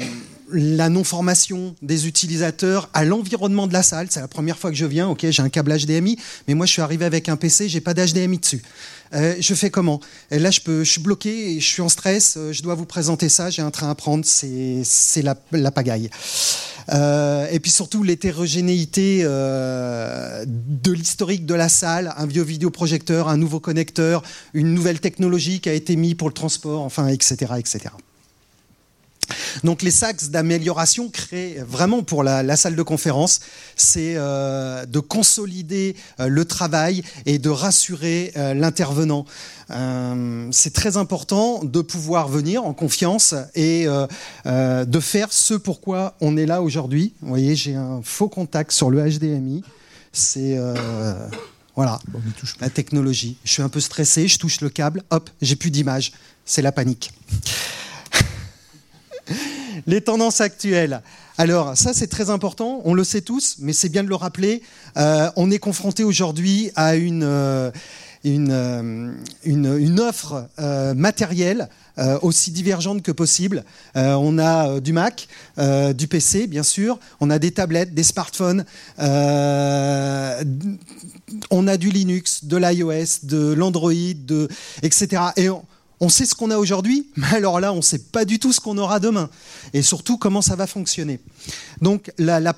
[0.56, 4.08] la non-formation des utilisateurs à l'environnement de la salle.
[4.10, 6.72] C'est la première fois que je viens, ok, j'ai un câble HDMI, mais moi je
[6.72, 8.62] suis arrivé avec un PC, j'ai pas d'HDMI dessus.
[9.14, 10.00] Euh, je fais comment?
[10.32, 13.30] Et Là, je, peux, suis bloqué, je suis en stress, euh, je dois vous présenter
[13.30, 16.10] ça, j'ai un train à prendre, c'est la, pagaille.
[16.90, 23.38] Euh, et puis surtout l'hétérogénéité euh, de l'historique de la salle, un vieux vidéoprojecteur, un
[23.38, 24.22] nouveau connecteur,
[24.54, 27.90] une nouvelle technologie qui a été mise pour le transport, enfin, etc., etc.
[29.64, 33.42] Donc les axes d'amélioration créés vraiment pour la, salle de conférence,
[33.76, 39.26] c'est euh, de consolider euh, le travail et de rassurer euh, l'intervenant.
[40.52, 43.88] c'est très important de pouvoir venir en confiance et
[44.46, 47.14] de faire ce pourquoi on est là aujourd'hui.
[47.22, 49.64] Vous voyez, j'ai un faux contact sur le HDMI.
[50.14, 50.58] C'est
[51.76, 52.00] voilà
[52.62, 53.38] la technologie.
[53.44, 56.14] Je suis un peu stressé, je touche le câble, hop, j'ai plus d'image.
[56.46, 57.12] C'est la panique
[59.88, 61.02] les tendances actuelles.
[61.38, 64.62] Alors ça c'est très important, on le sait tous, mais c'est bien de le rappeler.
[64.98, 67.72] Euh, on est confronté aujourd'hui à une, euh,
[68.26, 70.48] euh, offre
[70.96, 71.68] matérielle
[72.22, 73.64] aussi divergente que possible.
[73.96, 78.66] on a du Mac, du PC bien sûr, on a des tablettes, des smartphones,
[78.98, 79.04] on
[81.68, 83.92] a du Linux, de l'iOS, de l'Android,
[84.82, 85.22] etc.
[86.10, 88.60] sait ce qu'on a aujourd'hui, mais alors là, on ne sait pas du tout ce
[88.60, 89.30] qu'on aura demain.
[89.74, 91.20] Et surtout, comment ça va fonctionner.
[91.82, 92.54] Donc, la,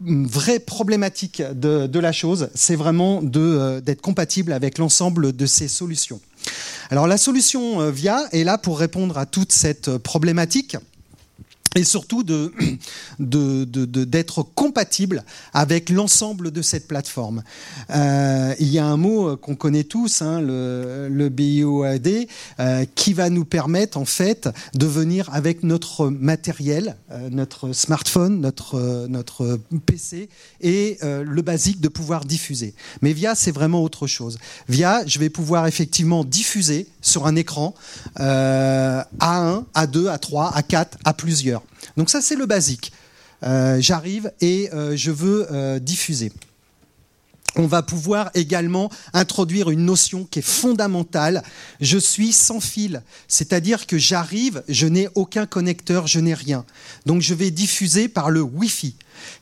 [0.00, 6.20] vraie problématique de, la chose, c'est vraiment euh, d'être compatible avec l'ensemble de ces solutions.
[6.90, 10.76] Alors, la solution euh, VIA est là pour répondre à toute cette problématique
[11.74, 12.22] et surtout
[13.18, 13.64] de,
[14.04, 17.42] d'être compatible avec l'ensemble de cette plateforme.
[17.90, 22.26] Euh, il y a un mot qu'on connaît tous, hein, le, le BIOAD,
[22.60, 28.40] euh, qui va nous permettre en fait de venir avec notre matériel, euh, notre smartphone,
[28.40, 30.28] notre, notre PC
[30.60, 32.74] et le basique de pouvoir diffuser.
[33.02, 34.38] Mais via, c'est vraiment autre chose.
[34.68, 37.74] Via, je vais pouvoir effectivement diffuser sur un écran
[38.16, 41.62] à 1, à 2, à 3, à 4, à plusieurs.
[41.96, 42.92] Donc ça, c'est le basique.
[43.44, 46.32] Euh, j'arrive et euh, je veux euh, diffuser.
[47.56, 51.42] On va pouvoir également introduire une notion qui est fondamentale.
[51.80, 56.64] Je suis sans fil, c'est-à-dire que j'arrive, je n'ai aucun connecteur, je n'ai rien.
[57.06, 58.96] Donc je vais diffuser par le Wi-Fi.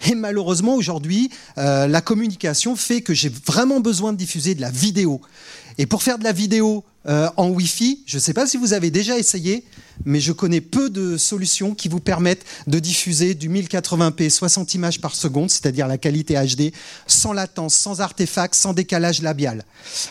[0.07, 5.21] Et malheureusement, aujourd'hui, la communication fait que j'ai vraiment besoin de diffuser de la vidéo.
[5.79, 8.91] Et pour faire de la vidéo en Wi-Fi, je ne sais pas si vous avez
[8.91, 9.65] déjà essayé,
[10.05, 15.01] mais je connais peu de solutions qui vous permettent de diffuser du 1080p 60 images
[15.01, 16.73] par seconde, c'est-à-dire la qualité HD,
[17.07, 19.65] sans latence, sans artefact, sans décalage labial.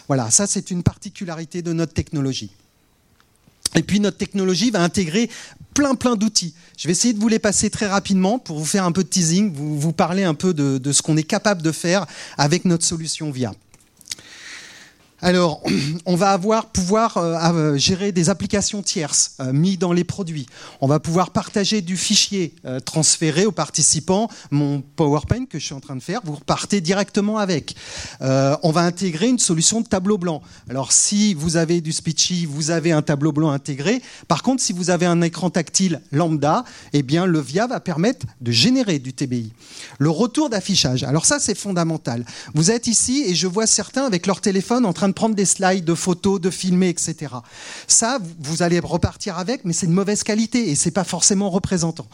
[0.08, 2.52] Voilà, ça c'est une particularité de notre technologie.
[3.76, 5.30] Et puis notre technologie va intégrer
[5.74, 6.54] plein plein d'outils.
[6.78, 9.10] Je vais essayer de vous les passer très rapidement pour vous faire un peu de
[9.10, 12.06] teasing, vous, parler un peu de ce qu'on est capable de faire
[12.38, 13.54] avec notre solution VIA.
[15.24, 15.62] Alors,
[16.06, 20.48] on va avoir pouvoir euh, euh, gérer des applications tierces euh, mis dans les produits.
[20.82, 22.56] On va pouvoir partager du fichier
[22.86, 24.30] transféré aux participants.
[24.50, 27.76] Mon PowerPoint que je suis en train de faire, vous repartez directement avec.
[28.22, 30.42] on va intégrer une solution de tableau blanc.
[30.70, 34.02] Alors, si vous avez du Speechy, vous avez un tableau blanc intégré.
[34.28, 38.26] Par contre, si vous avez un écran tactile lambda, eh bien, le VIA va permettre
[38.42, 39.54] de générer du TBI.
[40.00, 41.04] Le retour d'affichage.
[41.04, 42.26] Alors ça, c'est fondamental.
[42.54, 45.86] Vous êtes ici et je vois certains avec leur téléphone en train prendre des slides
[45.86, 47.34] de photos, de filmer, etc.
[47.88, 52.08] Ça, vous allez repartir avec, mais c'est de mauvaise qualité et c'est pas forcément représentant.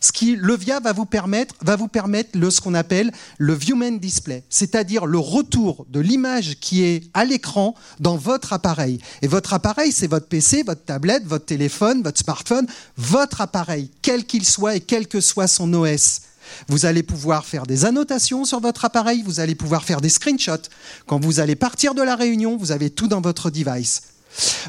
[0.00, 3.54] Ce qui, le VIA va vous permettre, va vous permettre le, ce qu'on appelle le
[3.54, 9.00] viewman display, c'est-à-dire le retour de l'image qui est à l'écran dans votre appareil.
[9.22, 14.24] Et votre appareil, c'est votre PC, votre tablette, votre téléphone, votre smartphone, votre appareil, quel
[14.24, 16.20] qu'il soit et quel que soit son OS.
[16.68, 20.68] Vous allez pouvoir faire des annotations sur votre appareil, vous allez pouvoir faire des screenshots.
[21.06, 24.02] Quand vous allez partir de la réunion, vous avez tout dans votre device.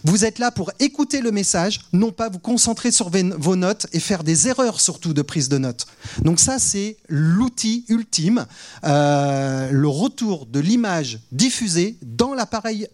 [0.03, 3.99] Vous êtes là pour écouter le message, non pas vous concentrer sur vos notes et
[3.99, 5.87] faire des erreurs surtout de prise de notes.
[6.21, 8.45] Donc ça, c'est l'outil ultime,
[8.83, 12.87] euh, le retour de l'image diffusée dans l'appareil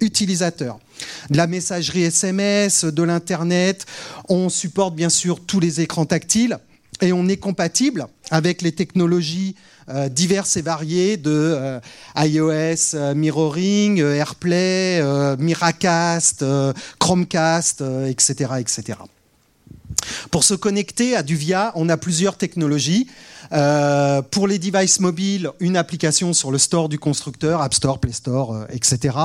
[0.00, 0.78] utilisateur.
[1.30, 3.86] De la messagerie SMS, de l'Internet,
[4.28, 6.58] on supporte bien sûr tous les écrans tactiles
[7.00, 9.54] et on est compatible avec les technologies
[9.88, 11.80] euh, diverses et variées de euh,
[12.16, 15.02] iOS, euh, Mirroring, AirPlay,
[15.38, 16.44] Miracast,
[16.98, 18.98] Chromecast, etc., etc.
[20.30, 23.08] Pour se connecter à du VIA, on a plusieurs technologies.
[23.52, 28.12] Euh, pour les devices mobiles, une application sur le store du constructeur, App Store, Play
[28.12, 29.16] Store, euh, etc.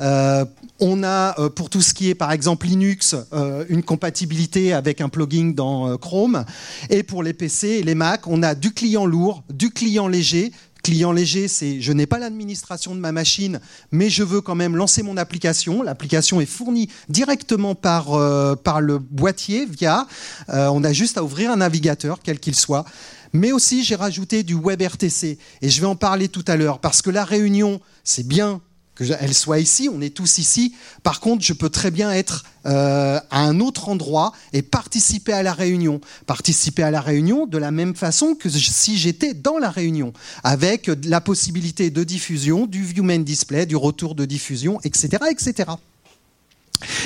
[0.00, 0.44] Euh,
[0.78, 3.16] on a pour tout ce qui est par exemple Linux,
[3.68, 6.44] une compatibilité avec un plugin dans Chrome.
[6.90, 10.52] Et pour les PC et les Mac, on a du client lourd, du client léger,
[10.82, 14.76] client léger, c'est je n'ai pas l'administration de ma machine, mais je veux quand même
[14.76, 15.82] lancer mon application.
[15.82, 18.06] L'application est fournie directement par,
[18.58, 20.06] par le boîtier via.
[20.48, 22.84] on a juste à ouvrir un navigateur, quel qu'il soit.
[23.36, 25.38] Mais aussi, j'ai rajouté du WebRTC.
[25.62, 26.78] Et je vais en parler tout à l'heure.
[26.78, 28.60] Parce que la réunion, c'est bien
[28.96, 30.74] qu'elle soit ici, on est tous ici.
[31.02, 35.42] Par contre, je peux très bien être euh, à un autre endroit et participer à
[35.42, 36.00] la réunion.
[36.26, 40.90] Participer à la réunion de la même façon que si j'étais dans la réunion, avec
[41.04, 45.18] la possibilité de diffusion, du view main display, du retour de diffusion, etc.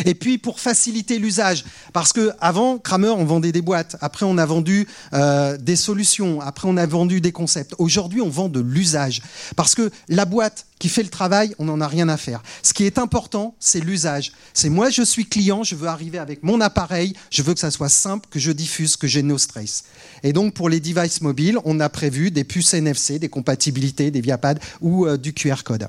[0.04, 4.38] Et puis pour faciliter l'usage, parce que avant Kramer on vendait des boîtes, après on
[4.38, 7.74] a vendu euh, des solutions, après on a vendu des concepts.
[7.78, 9.22] Aujourd'hui on vend de l'usage,
[9.56, 12.42] parce que la boîte qui fait le travail, on n'en a rien à faire.
[12.62, 14.32] Ce qui est important, c'est l'usage.
[14.54, 17.70] C'est moi je suis client, je veux arriver avec mon appareil, je veux que ça
[17.70, 19.84] soit simple, que je diffuse, que j'ai no stress.
[20.22, 24.20] Et donc pour les devices mobiles, on a prévu des puces NFC, des compatibilités, des
[24.20, 25.88] viapad ou euh, du QR code.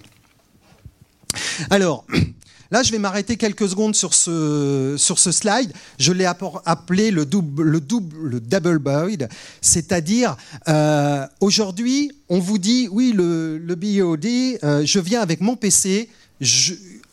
[1.70, 2.06] Alors,
[2.72, 5.74] Là, je vais m'arrêter quelques secondes sur ce, sur ce slide.
[6.00, 9.28] Je l'ai appelé le double, le double, le double
[9.60, 10.38] c'est-à-dire
[10.70, 14.26] euh, aujourd'hui, on vous dit oui, le, le BOD,
[14.64, 16.10] euh, je viens avec mon PC.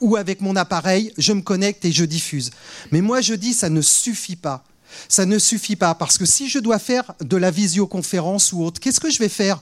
[0.01, 2.51] ou avec mon appareil, je me connecte et je diffuse.
[2.93, 4.65] Mais moi, je dis, ça ne suffit pas.
[5.09, 8.81] Ça ne suffit pas parce que si je dois faire de la visioconférence ou autre,
[8.81, 9.61] qu'est-ce que je vais faire?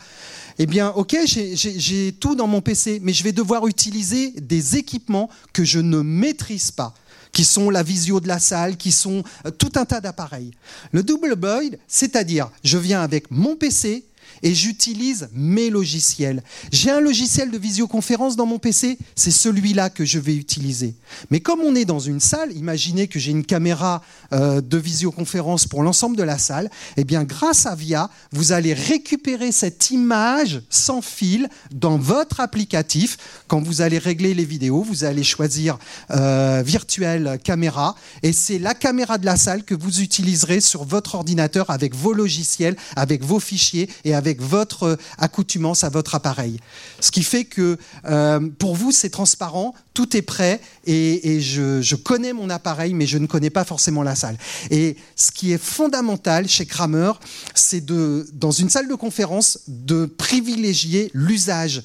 [0.58, 5.28] Eh bien, ok, j'ai tout dans mon PC, mais je vais devoir utiliser des équipements
[5.52, 6.94] que je ne maîtrise pas
[7.36, 10.52] qui sont la visio de la salle, qui sont euh, tout un tas d'appareils.
[10.92, 14.05] Le double boyd, c'est-à-dire, je viens avec mon PC,
[14.42, 16.42] et j'utilise mes logiciels.
[16.72, 20.94] J'ai un logiciel de visioconférence dans mon PC, c'est celui-là que je vais utiliser.
[21.30, 25.66] Mais comme on est dans une salle, imaginez que j'ai une caméra euh, de visioconférence
[25.66, 30.62] pour l'ensemble de la salle, eh bien grâce à VIA, vous allez récupérer cette image
[30.70, 33.16] sans fil dans votre applicatif.
[33.48, 35.78] Quand vous allez régler les vidéos, vous allez choisir
[36.10, 41.14] euh, virtuelle caméra et c'est la caméra de la salle que vous utiliserez sur votre
[41.14, 46.58] ordinateur avec vos logiciels, avec vos fichiers et avec avec votre accoutumance à votre appareil.
[47.00, 52.32] Ce qui fait que euh, pour vous, c'est transparent, tout est prêt et, je, connais
[52.32, 54.36] mon appareil, mais je ne connais pas forcément la salle.
[54.70, 57.12] Et ce qui est fondamental chez Kramer,
[57.54, 61.82] c'est de, dans une salle de conférence, de privilégier l'usage.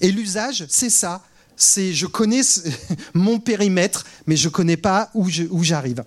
[0.00, 1.22] Et l'usage, c'est ça.
[1.56, 2.42] C'est je connais
[3.14, 5.28] mon périmètre, mais je ne connais pas où
[5.62, 6.02] j'arrive.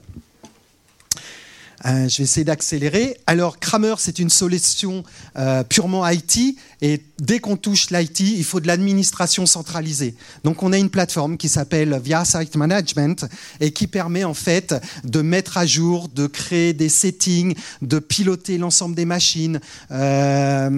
[1.86, 3.18] Euh, je vais essayer d'accélérer.
[3.26, 5.04] Alors, Kramer, c'est une solution
[5.38, 6.58] euh, purement IT.
[6.82, 10.16] Et dès qu'on touche l'IT, il faut de l'administration centralisée.
[10.44, 13.26] Donc, on a une plateforme qui s'appelle Via Site Management
[13.60, 18.58] et qui permet en fait de mettre à jour, de créer des settings, de piloter
[18.58, 19.60] l'ensemble des machines,
[19.92, 20.70] euh,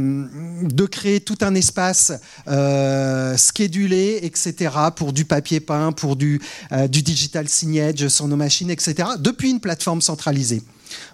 [0.64, 2.12] de créer tout un espace
[2.48, 4.74] euh, schedulé, etc.
[4.96, 6.42] pour du papier peint, pour du,
[6.90, 9.10] du digital signage sur nos machines, etc.
[9.20, 10.62] depuis une plateforme centralisée.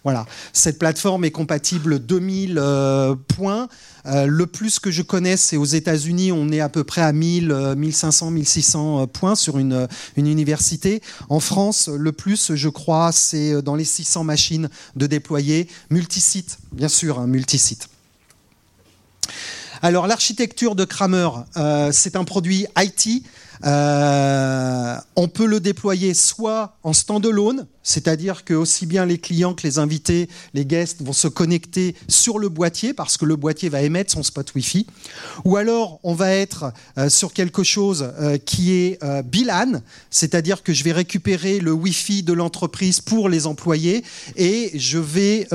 [0.08, 0.26] Voilà.
[0.54, 3.68] Cette plateforme est compatible 2000 euh, points.
[4.06, 7.12] Euh, le plus que je connaisse, c'est aux États-Unis, on est à peu près à
[7.12, 11.02] 1000, 1500, 1600 points sur une, université.
[11.28, 15.68] En France, le plus, je crois, c'est dans les 600 machines de déployer.
[15.90, 17.90] Multisite, bien sûr, hein, multisite.
[19.82, 23.26] Alors l'architecture de Kramer, euh, c'est un produit IT
[23.66, 29.64] euh, on peut le déployer soit en standalone, c'est-à-dire que aussi bien les clients que
[29.64, 33.82] les invités, les guests vont se connecter sur le boîtier parce que le boîtier va
[33.82, 34.86] émettre son spot Wi-Fi,
[35.46, 40.74] ou alors on va être euh, sur quelque chose euh, qui est bilan, c'est-à-dire que
[40.74, 44.04] je vais récupérer le Wi-Fi de l'entreprise pour les employés
[44.36, 45.48] et je vais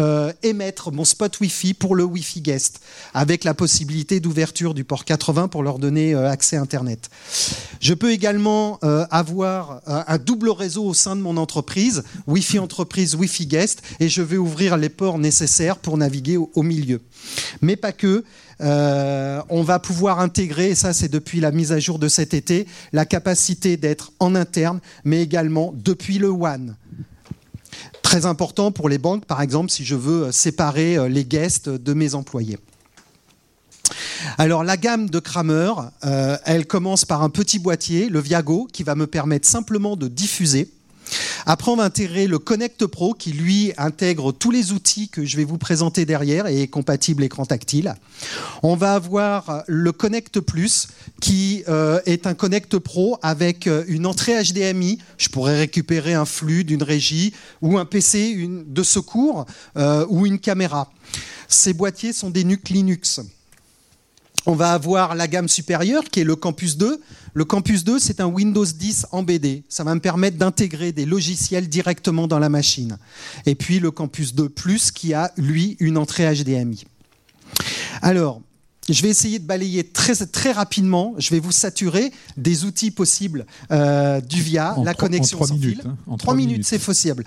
[0.42, 2.80] émettre mon spot Wi-Fi pour le Wi-Fi guest
[3.12, 7.10] avec la possibilité d'ouverture du port 80 pour leur donner accès Internet.
[7.80, 12.58] Je peux également euh, avoir euh, un double réseau au sein de mon entreprise, Wi-Fi
[12.58, 17.00] entreprise, Wi-Fi guest, et je vais ouvrir les ports nécessaires pour naviguer au, milieu.
[17.60, 18.24] Mais pas que.
[18.60, 22.32] Euh, on va pouvoir intégrer, et ça c'est depuis la mise à jour de cet
[22.32, 26.74] été, la capacité d'être en interne, mais également depuis le WAN
[28.02, 32.14] très important pour les banques, par exemple, si je veux séparer les guests de mes
[32.14, 32.58] employés.
[34.38, 35.72] Alors la gamme de Kramer,
[36.04, 40.08] euh, elle commence par un petit boîtier, le Viago, qui va me permettre simplement de
[40.08, 40.70] diffuser.
[41.46, 45.36] Après, on va intégrer le Connect Pro qui, lui, intègre tous les outils que je
[45.36, 47.94] vais vous présenter derrière et est compatible écran tactile.
[48.62, 50.88] On va avoir le Connect Plus
[51.20, 54.98] qui euh, est un Connect Pro avec euh, une entrée HDMI.
[55.18, 59.46] Je pourrais récupérer un flux d'une régie ou un PC de secours
[59.76, 60.90] euh, ou une caméra.
[61.48, 63.20] Ces boîtiers sont des NUC Linux.
[64.44, 67.00] On va avoir la gamme supérieure qui est le Campus 2.
[67.34, 69.62] Le Campus 2, c'est un Windows 10 en BD.
[69.68, 72.98] Ça va me permettre d'intégrer des logiciels directement dans la machine.
[73.46, 76.84] Et puis le Campus 2 Plus qui a, lui, une entrée HDMI.
[78.02, 78.40] Alors,
[78.88, 81.14] je vais essayer de balayer très, très rapidement.
[81.16, 85.80] Je vais vous saturer des outils possibles euh, du VIA, la connexion en sans minutes,
[85.82, 85.88] fil.
[85.88, 86.66] hein, en trois minutes, minutes.
[86.66, 87.22] c'est possible.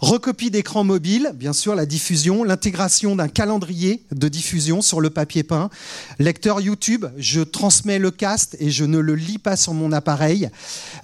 [0.00, 5.42] Recopie d'écran mobile, bien sûr, la diffusion, l'intégration d'un calendrier de diffusion sur le papier
[5.42, 5.68] peint.
[6.18, 10.48] Lecteur YouTube, je transmets le cast et je ne le lis pas sur mon appareil.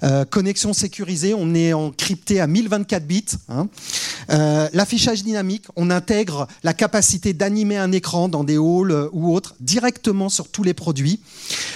[0.01, 3.25] Euh, connexion sécurisée, on est en crypté à 1024 bits.
[3.49, 3.67] hein.
[4.31, 9.53] Euh, L'affichage dynamique, on intègre la capacité d'animer un écran dans des halls ou autres
[9.59, 9.90] directement
[10.29, 11.19] sur tous les produits.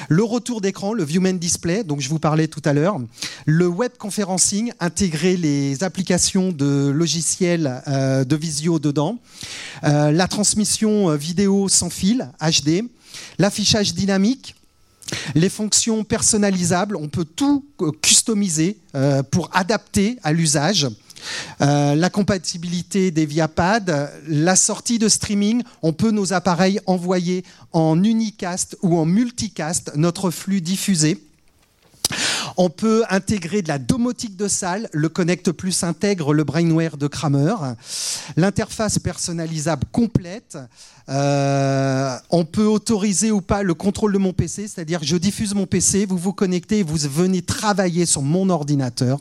[0.10, 2.98] Le retour d'écran, le Viewman Display, donc je vous parlais tout à l'heure.
[3.46, 9.18] Le web conferencing, intégrer les applications de logiciels euh, de visio dedans.
[9.84, 12.84] Euh, la transmission euh, vidéo sans fil, HD.
[13.40, 14.56] L'affichage dynamique.
[15.36, 17.64] Les fonctions personnalisables, on peut tout
[18.02, 18.78] customiser
[19.30, 20.88] pour adapter à l'usage.
[21.62, 28.04] Euh, la compatibilité des Viapad, la sortie de streaming, on peut nos appareils envoyer en
[28.04, 31.25] unicast ou en multicast notre flux diffusé.
[32.58, 34.90] On peut intégrer de la domotique de salle.
[34.94, 37.56] Le Connect Plus intègre le Brainware de Kramer.
[38.38, 40.58] L'interface personnalisable complète.
[41.08, 45.68] Euh, on peut autoriser ou pas le contrôle de mon PC, c'est-à-dire je diffuse mon
[45.68, 49.20] PC, vous vous connectez, vous venez travailler sur mon ordinateur.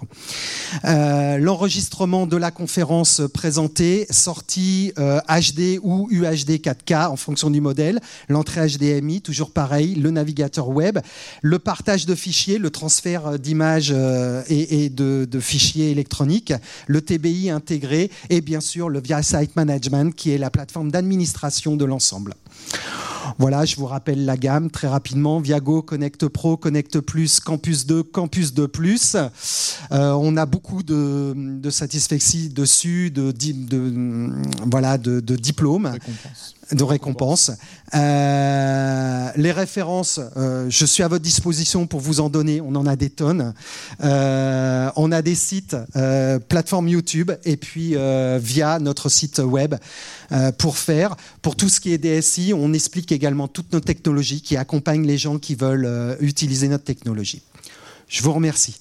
[0.87, 7.61] Euh, L'enregistrement de la conférence présentée, sortie euh, HD ou UHD 4K en fonction du
[7.61, 8.01] modèle.
[8.28, 9.95] L'entrée HDMI, toujours pareil.
[9.95, 10.99] Le navigateur web.
[11.43, 16.52] Le partage de fichiers, le transfert d'images euh, et, de, fichiers électroniques.
[16.86, 21.76] Le TBI intégré et bien sûr le VIA Site Management qui est la plateforme d'administration
[21.76, 22.34] de l'ensemble.
[23.38, 25.40] Voilà, je vous rappelle la gamme très rapidement.
[25.40, 29.16] Viago, Connect Pro, Connect Plus, Campus 2, Campus 2 Plus.
[29.16, 33.32] Euh, on a beaucoup de, de satisfaction dessus, de,
[34.70, 35.92] voilà, de, diplômes.
[36.72, 37.50] De récompenses.
[37.94, 42.60] Euh, les références, euh, je suis à votre disposition pour vous en donner.
[42.60, 43.54] On en a des tonnes.
[44.02, 45.76] Euh, on a des sites,
[46.48, 47.96] plateforme YouTube et puis
[48.38, 49.74] via notre site web
[50.58, 51.16] pour faire.
[51.42, 55.18] Pour tout ce qui est DSI, on explique également toutes nos technologies qui accompagnent les
[55.18, 57.42] gens qui veulent utiliser notre technologie.
[58.08, 58.76] Je vous remercie.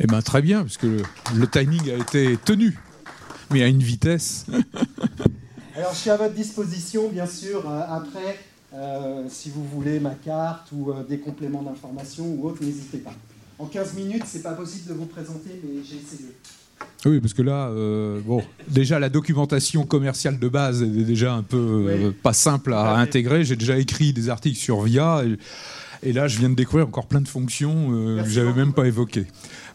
[0.00, 1.02] Eh ben très bien, puisque le,
[1.34, 2.78] le timing a été tenu,
[3.50, 4.46] mais à une vitesse.
[5.78, 8.36] Alors, je suis à votre disposition, bien sûr, euh, après,
[8.74, 13.12] euh, si vous voulez ma carte ou euh, des compléments d'information ou autre, n'hésitez pas.
[13.60, 16.30] En 15 minutes, c'est pas possible de vous présenter, mais j'ai essayé.
[17.06, 17.70] Oui, parce que là,
[18.24, 22.12] bon, déjà la documentation commerciale de base est déjà un peu Oui.
[22.22, 23.44] pas simple à, intégrer.
[23.44, 25.22] J'ai déjà écrit des articles sur VIA.
[25.24, 25.38] Et,
[26.02, 28.86] et là, je viens de découvrir encore plein de fonctions euh, que j'avais même pas
[28.86, 29.26] évoquées.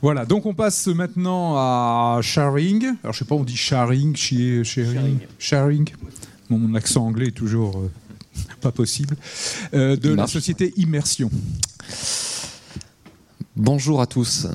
[0.01, 2.86] Voilà, donc on passe maintenant à sharing.
[3.03, 5.89] Alors je sais pas, on dit sharing, sharing, sharing.
[6.49, 7.91] Bon, mon accent anglais est toujours euh,
[8.61, 9.15] pas possible.
[9.74, 11.30] Euh, de la société Immersion.
[13.55, 14.47] Bonjour à tous.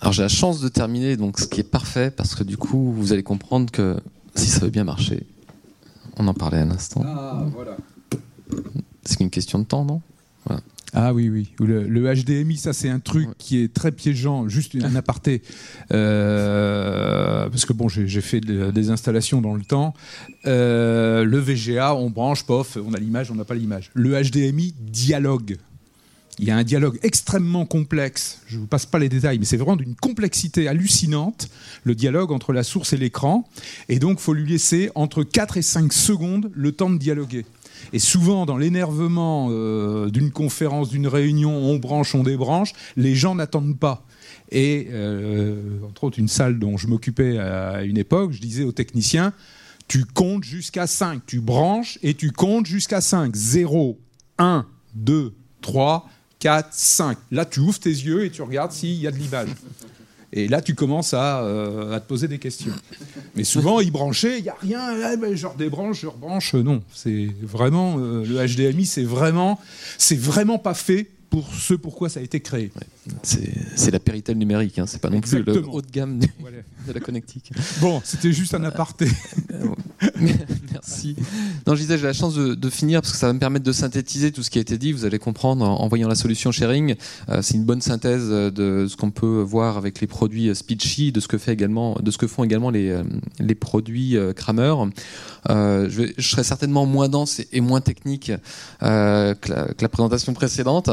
[0.00, 2.92] Alors j'ai la chance de terminer, donc ce qui est parfait, parce que du coup,
[2.92, 3.96] vous allez comprendre que
[4.34, 5.26] si ça veut bien marcher,
[6.16, 7.02] on en parlait à l'instant.
[7.04, 7.76] Ah, voilà.
[9.04, 10.00] C'est qu'une question de temps, non?
[10.98, 11.52] Ah oui, oui.
[11.60, 13.34] Ou Le, le HDMI, ça c'est un truc Ouais.
[13.38, 14.48] qui est très piégeant.
[14.48, 15.42] Juste un aparté.
[15.92, 19.94] Euh, parce que bon, j'ai j'ai fait de- des installations dans le temps.
[20.46, 23.90] Euh, le VGA, on branche, pof, on a l'image, on n'a pas l'image.
[23.94, 25.56] Le HDMI, dialogue.
[26.38, 28.40] Il y a un dialogue extrêmement complexe.
[28.46, 31.48] Je ne vous passe pas les détails, mais c'est vraiment d'une complexité hallucinante,
[31.84, 33.48] le dialogue entre la source et l'écran.
[33.88, 37.46] Et donc, il faut lui laisser entre 4 et 5 secondes le temps de dialoguer.
[37.92, 43.34] Et souvent, dans l'énervement euh, d'une conférence, d'une réunion, on branche, on débranche, les gens
[43.34, 44.04] n'attendent pas.
[44.50, 48.72] Et, euh, entre autres, une salle dont je m'occupais à une époque, je disais aux
[48.72, 49.32] techniciens,
[49.88, 53.34] tu comptes jusqu'à 5, tu branches et tu comptes jusqu'à 5.
[53.34, 53.98] 0,
[54.38, 56.08] 1, 2, 3,
[56.38, 57.18] 4, 5.
[57.30, 59.48] Là, tu ouvres tes yeux et tu regardes s'il y a de l'image.
[60.32, 62.72] Et là, tu commences à, euh, à te poser des questions.
[63.34, 66.54] Mais souvent, il branchait, il n'y a rien, ah, ben, je redébranche, je rebranche.
[66.54, 69.60] Non, c'est vraiment, euh, le HDMI, c'est vraiment,
[69.98, 72.72] c'est vraiment pas fait pour ce pourquoi ça a été créé.
[73.22, 74.86] C'est la Péritel numérique, hein.
[74.86, 77.52] c'est pas non plus le haut de gamme de la connectique.
[77.80, 79.08] Bon, c'était juste un aparté.
[80.72, 81.16] Merci.
[81.66, 83.72] Non, je disais, j'ai la chance de, finir parce que ça va me permettre de
[83.72, 84.92] synthétiser tout ce qui a été dit.
[84.92, 86.96] Vous allez comprendre en, voyant la solution sharing.
[87.28, 91.20] Euh, c'est une bonne synthèse de ce qu'on peut voir avec les produits Speechy, de
[91.20, 93.02] ce que fait également, de ce que font également les, euh,
[93.38, 94.74] les produits euh, Kramer.
[95.48, 98.32] Euh, je, je, serai certainement moins dense et, moins technique
[98.82, 100.90] euh, que, la, que, la, présentation précédente.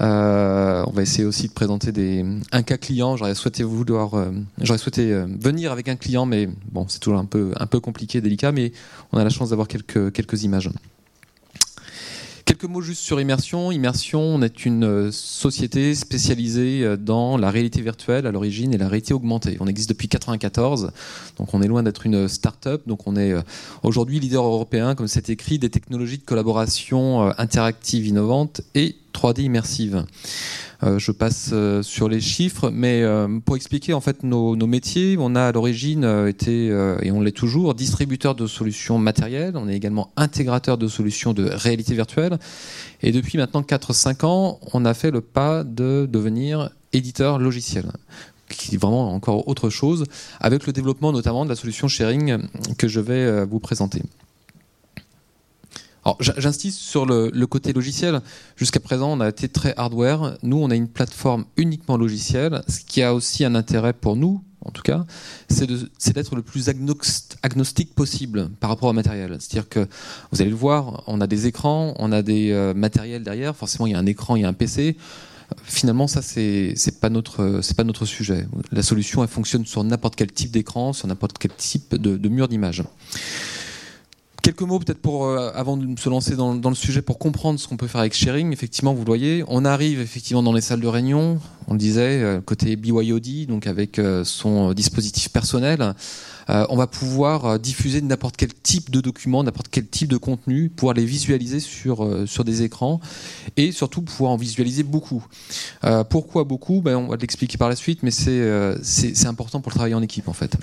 [0.00, 3.16] Euh, on va essayer aussi de présenter un cas client.
[3.16, 4.12] J'aurais souhaité vouloir,
[4.60, 8.72] j'aurais souhaité venir avec un client, mais bon, c'est toujours un peu, compliqué, délicat, mais
[9.12, 10.70] on a la chance d'avoir quelques, images.
[12.44, 13.70] Quelques mots juste sur Immersion.
[13.70, 18.78] Immersion, on est une euh, société spécialisée euh, dans la réalité virtuelle à l'origine et
[18.78, 19.56] la réalité augmentée.
[19.60, 20.90] On existe depuis 1994,
[21.38, 22.82] donc on est loin d'être une start-up.
[22.86, 23.42] Donc on est euh,
[23.84, 30.04] aujourd'hui leader européen, comme c'est écrit, des technologies de collaboration interactive innovantes et 3D immersive.
[30.84, 35.16] Euh, je passe euh, sur les chiffres, mais euh, pour expliquer en fait nos, métiers,
[35.18, 36.66] on a à l'origine été
[37.02, 39.56] et on l'est toujours distributeur de solutions matérielles.
[39.56, 42.38] On est également intégrateur de solutions de réalité virtuelle.
[43.02, 47.86] Et depuis maintenant 4-5 ans, on a fait le pas de devenir éditeur logiciel
[48.48, 50.04] qui est vraiment encore autre chose,
[50.38, 52.36] avec le développement notamment de la solution sharing
[52.76, 54.02] que je vais vous présenter.
[56.04, 58.20] Alors, j'insiste sur le, côté logiciel.
[58.56, 60.36] Jusqu'à présent, on a été très hardware.
[60.42, 62.62] Nous, on a une plateforme uniquement logicielle.
[62.68, 65.04] Ce qui a aussi un intérêt pour nous, en tout cas,
[65.48, 66.68] c'est d'être le plus
[67.42, 69.36] agnostique possible par rapport au matériel.
[69.38, 69.86] C'est-à-dire que,
[70.32, 73.54] vous allez le voir, on a des écrans, on a des euh, matériels derrière.
[73.56, 74.96] Forcément, il y a un écran, il y a un PC.
[75.64, 78.46] Finalement, ça, c'est pas notre, pas notre sujet.
[78.70, 82.28] La solution, elle fonctionne sur n'importe quel type d'écran, sur n'importe quel type de, de
[82.28, 82.82] mur d'image.
[84.42, 87.68] Quelques mots peut-être pour euh, avant de se lancer dans, le sujet pour comprendre ce
[87.68, 88.52] qu'on peut faire avec sharing.
[88.52, 91.38] Effectivement, vous le voyez, on arrive effectivement dans les salles de réunion.
[91.68, 95.94] On le disait euh, côté BYOD, donc avec euh, son dispositif personnel,
[96.48, 100.94] on va pouvoir diffuser n'importe quel type de document, n'importe quel type de contenu, pouvoir
[100.94, 103.00] les visualiser sur sur des écrans
[103.56, 105.24] et surtout pouvoir en visualiser beaucoup.
[106.10, 106.82] pourquoi beaucoup?
[106.82, 108.42] Ben, on va l'expliquer par la suite, mais c'est
[108.82, 110.58] c'est important pour le travail en équipe en fait.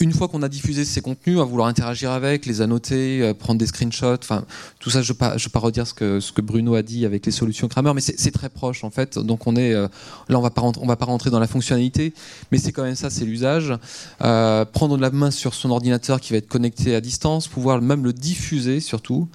[0.00, 3.58] Une fois qu'on a diffusé ces contenus, à vouloir interagir avec, les annoter, euh, prendre
[3.58, 4.44] des screenshots, enfin
[4.78, 7.68] tout ça, je ne vais, pas redire ce que, Bruno a dit avec les solutions
[7.68, 9.18] Kramer, mais c'est très proche en fait.
[9.18, 9.88] Donc on est euh,
[10.28, 12.14] là, on va pas on va pas rentrer dans la fonctionnalité,
[12.50, 13.72] mais c'est quand même ça, c'est l'usage.
[14.22, 18.04] Euh, prendre la main sur son ordinateur qui va être connecté à distance, pouvoir même
[18.04, 19.28] le diffuser surtout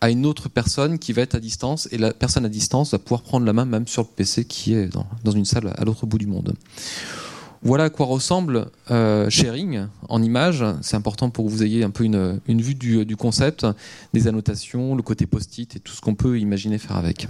[0.00, 2.98] à une autre personne qui va être à distance et la personne à distance va
[2.98, 4.90] pouvoir prendre la main même sur le PC qui est
[5.22, 6.54] dans une salle à l'autre bout du monde.
[7.64, 10.64] Voilà à quoi ressemble euh, Sharing en image.
[10.80, 13.64] C'est important pour que vous ayez un peu une, vue du, concept,
[14.12, 17.28] des annotations, le côté post-it et tout ce qu'on peut imaginer faire avec.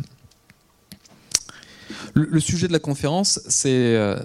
[2.15, 4.19] Le, sujet de la conférence, euh,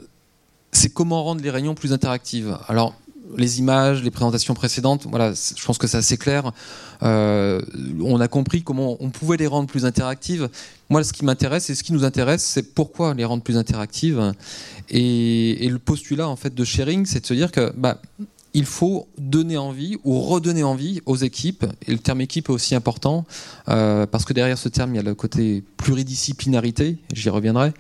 [0.72, 2.58] c'est comment rendre les réunions plus interactives.
[2.70, 2.96] Alors,
[3.36, 6.52] les images, les présentations précédentes, voilà, je pense que c'est assez clair.
[7.04, 7.62] Euh,
[8.02, 10.50] on a compris comment on pouvait les rendre plus interactives.
[10.90, 14.34] Moi, ce qui m'intéresse et ce qui nous intéresse, c'est pourquoi les rendre plus interactives.
[14.90, 18.02] Et, le postulat en fait de sharing, c'est de se dire que bah,
[18.54, 21.66] il faut donner envie ou redonner envie aux équipes.
[21.88, 23.26] Et le terme équipe est aussi important
[23.68, 26.98] euh, parce que derrière ce terme, il y a le côté pluridisciplinarité.
[27.14, 27.74] J'y reviendrai.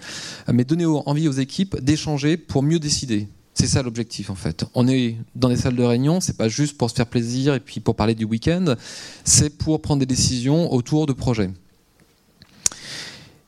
[0.51, 3.27] Mais donner envie aux équipes d'échanger pour mieux décider
[3.57, 4.65] c'est ça l'objectif en fait.
[4.75, 7.59] On est dans des salles de réunion, c'est pas juste pour se faire plaisir et
[7.59, 8.75] puis pour parler du week-end,
[9.23, 11.49] c'est pour prendre des décisions autour de projets.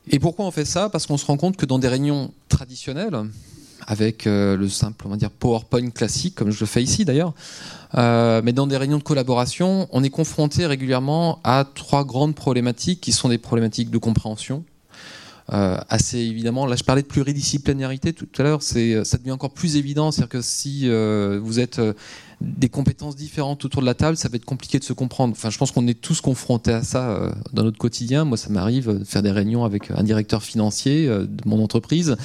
[0.08, 0.88] Et pourquoi on fait ça?
[0.88, 3.16] Parce qu'on se rend compte que dans des réunions traditionnelles,
[3.86, 7.32] avec euh, le simple on PowerPoint classique, comme je le fais ici d'ailleurs,
[7.94, 13.00] euh, mais dans des réunions de collaboration, on est confronté régulièrement à trois grandes problématiques
[13.00, 14.64] qui sont des problématiques de compréhension,
[15.50, 16.66] assez évidemment.
[16.66, 18.62] Là, je parlais de pluridisciplinarité tout à l'heure.
[18.62, 21.92] C'est, ça devient encore plus évident, c'est-à-dire que si euh, vous êtes euh,
[22.40, 25.32] des compétences différentes autour de la table, ça va être compliqué de se comprendre.
[25.32, 28.24] Enfin, je pense qu'on est tous confrontés à ça dans notre quotidien.
[28.24, 32.16] Moi, ça m'arrive de faire des réunions avec un directeur financier de mon entreprise.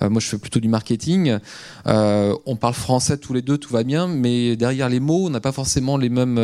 [0.00, 1.38] moi, je fais plutôt du marketing.
[1.84, 5.40] on parle français tous les deux, tout va bien, mais derrière les mots, on n'a
[5.40, 6.38] pas forcément les mêmes,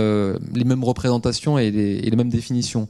[0.53, 2.89] les mêmes représentations et les, et les mêmes définitions.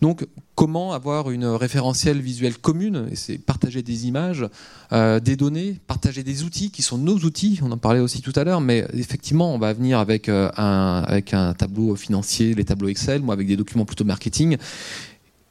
[0.00, 0.26] Donc,
[0.56, 4.46] comment avoir une référentielle visuelle commune, et c'est partager des images,
[4.90, 8.32] euh, des données, partager des outils qui sont nos outils, on en parlait aussi tout
[8.34, 13.20] à l'heure, mais effectivement, on va venir avec, euh, un, tableau financier, les tableaux Excel,
[13.20, 14.56] moi avec des documents plutôt marketing.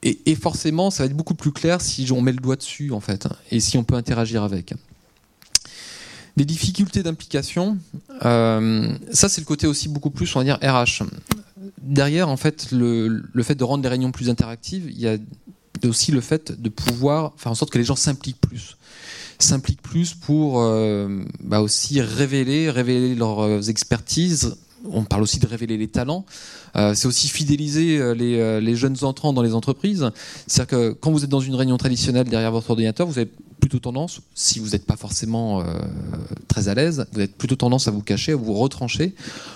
[0.03, 2.99] Et, forcément, ça va être beaucoup plus clair si on met le doigt dessus, en
[2.99, 4.76] fait, et si on peut interagir avec.
[6.38, 7.78] Des difficultés d'implication,
[8.24, 11.03] euh, ça c'est le côté aussi beaucoup plus, on va dire, RH
[11.82, 15.18] derrière, en fait, le, fait de rendre les réunions plus interactives, il y a
[15.88, 18.78] aussi le fait de pouvoir faire en sorte que les gens s'impliquent plus
[19.38, 20.61] s'impliquent plus pour
[21.41, 24.55] bah aussi révéler, révéler leurs expertises,
[24.91, 26.26] on parle aussi de révéler les talents.
[26.76, 30.09] Euh, c'est aussi fidéliser euh, euh, les, jeunes entrants dans les entreprises.
[30.47, 33.30] C'est-à-dire que quand vous êtes dans une réunion traditionnelle derrière votre ordinateur, vous avez
[33.60, 35.64] plutôt tendance, si vous n'êtes pas forcément
[36.47, 39.14] très à l'aise, vous avez plutôt tendance à vous cacher, à vous retrancher.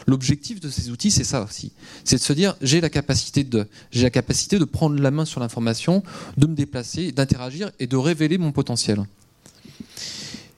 [0.08, 1.72] L'objectif de ces outils, c'est ça aussi.
[2.04, 6.04] C'est de se dire, j'ai la capacité de, prendre la main sur l'information,
[6.38, 9.04] de me déplacer, d'interagir et de révéler mon potentiel.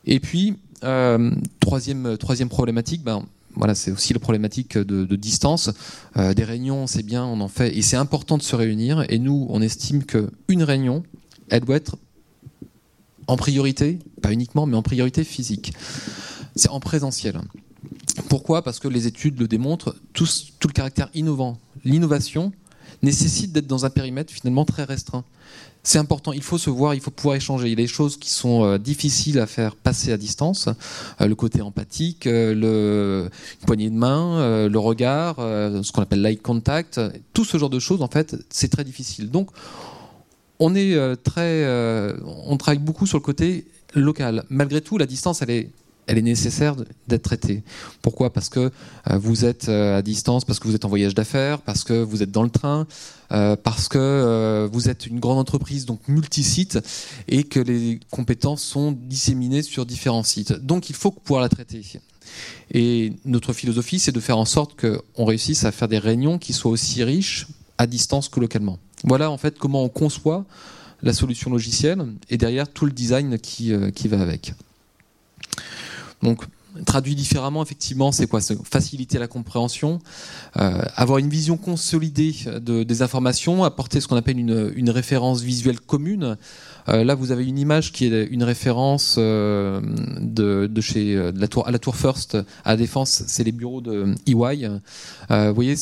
[0.06, 0.56] Et puis,
[1.60, 3.26] troisième, troisième problématique, ben,
[3.56, 5.72] voilà, c'est aussi la problématique de, distance.
[6.18, 9.06] Euh, des réunions, c'est bien, on en fait, et c'est important de se réunir.
[9.10, 11.04] Et nous, on estime qu'une réunion,
[11.50, 11.98] elle doit être
[13.32, 15.74] en priorité, pas uniquement, mais en priorité physique.
[16.56, 17.40] C'est en présentiel.
[18.28, 18.62] Pourquoi?
[18.62, 20.28] Parce que les études le démontrent, tout,
[20.66, 22.52] le caractère innovant, l'innovation
[23.02, 25.24] nécessite d'être dans un périmètre finalement très restreint
[25.84, 27.68] c'est important, il faut se voir, il faut pouvoir échanger.
[27.68, 30.70] Il y a des choses qui sont euh, difficiles à faire passer à distance,
[31.20, 33.30] euh, le côté empathique, euh, le,
[33.62, 37.00] une poignée de main, le regard, ce qu'on appelle l'eye contact,
[37.34, 39.30] tout ce genre de choses, en fait, c'est très difficile.
[39.30, 39.50] Donc,
[40.62, 41.66] on est très,
[42.24, 44.44] on travaille beaucoup sur le côté local.
[44.50, 45.70] Malgré tout, la distance, elle est
[46.18, 46.76] est nécessaire
[47.08, 47.64] d'être traitée.
[48.02, 48.32] Pourquoi?
[48.32, 51.62] Parce que euh, vous êtes euh, à distance, parce que vous êtes en voyage d'affaires,
[51.62, 52.88] parce que vous êtes dans le train,
[53.32, 56.80] euh, parce que vous êtes une grande entreprise, donc multisite,
[57.28, 60.54] et que les compétences sont disséminées sur différents sites.
[60.54, 61.82] Donc il faut pouvoir la traiter.
[62.74, 66.54] Et notre philosophie, c'est de faire en sorte qu'on réussisse à faire des réunions qui
[66.54, 67.48] soient aussi riches
[67.78, 68.80] à distance que localement.
[69.04, 70.46] Voilà en fait comment on conçoit
[71.02, 74.54] la solution logicielle et derrière tout le design qui, qui va avec.
[76.22, 76.44] Donc,
[76.86, 78.40] traduit différemment, effectivement, c'est quoi?
[78.64, 80.00] Faciliter la compréhension,
[80.58, 85.80] euh, avoir une vision consolidée de, des informations, apporter ce qu'on appelle une, référence visuelle
[85.80, 86.38] commune.
[86.90, 89.82] Euh, là, vous avez une image qui est une référence euh,
[90.20, 93.24] de, chez de la tour à la tour First à la Défense.
[93.28, 94.34] C'est les bureaux de EY.
[94.34, 95.76] vous voyez,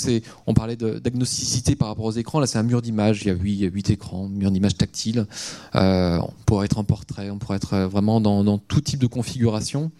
[0.47, 2.39] on parlait d'agnosticité par rapport aux écrans.
[2.39, 3.23] Là, c'est un mur d'image.
[3.23, 5.25] Il y a huit, huit écrans, mur d'image tactile.
[5.73, 9.91] on pourrait être en portrait, on pourrait être vraiment dans, tout type de configuration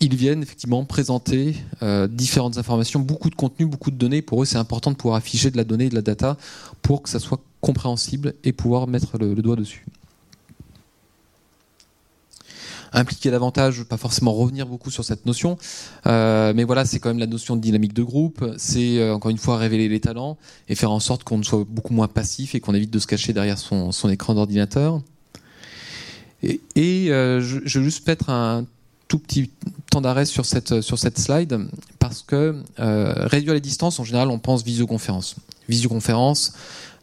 [0.00, 4.22] ils viennent effectivement présenter euh, différentes informations, beaucoup de contenu, beaucoup de données.
[4.22, 6.36] Pour eux, c'est important de pouvoir afficher de la donnée de la data
[6.82, 9.86] pour que ça soit compréhensible et pouvoir mettre le, doigt dessus.
[12.94, 15.58] Impliquer davantage, pas forcément revenir beaucoup sur cette notion,
[16.06, 18.44] euh, mais voilà, c'est quand même la notion de dynamique de groupe.
[18.56, 20.38] C'est euh, encore une fois révéler les talents
[20.68, 23.32] et faire en sorte qu'on soit beaucoup moins passif et qu'on évite de se cacher
[23.32, 25.00] derrière son, écran d'ordinateur.
[26.42, 28.64] Et, je, je, veux juste mettre un
[29.08, 29.50] tout petit
[29.90, 31.68] temps d'arrêt sur cette, sur cette slide
[31.98, 35.36] parce que euh, réduire les distances, en général, on pense visioconférence.
[35.68, 36.52] Visioconférence,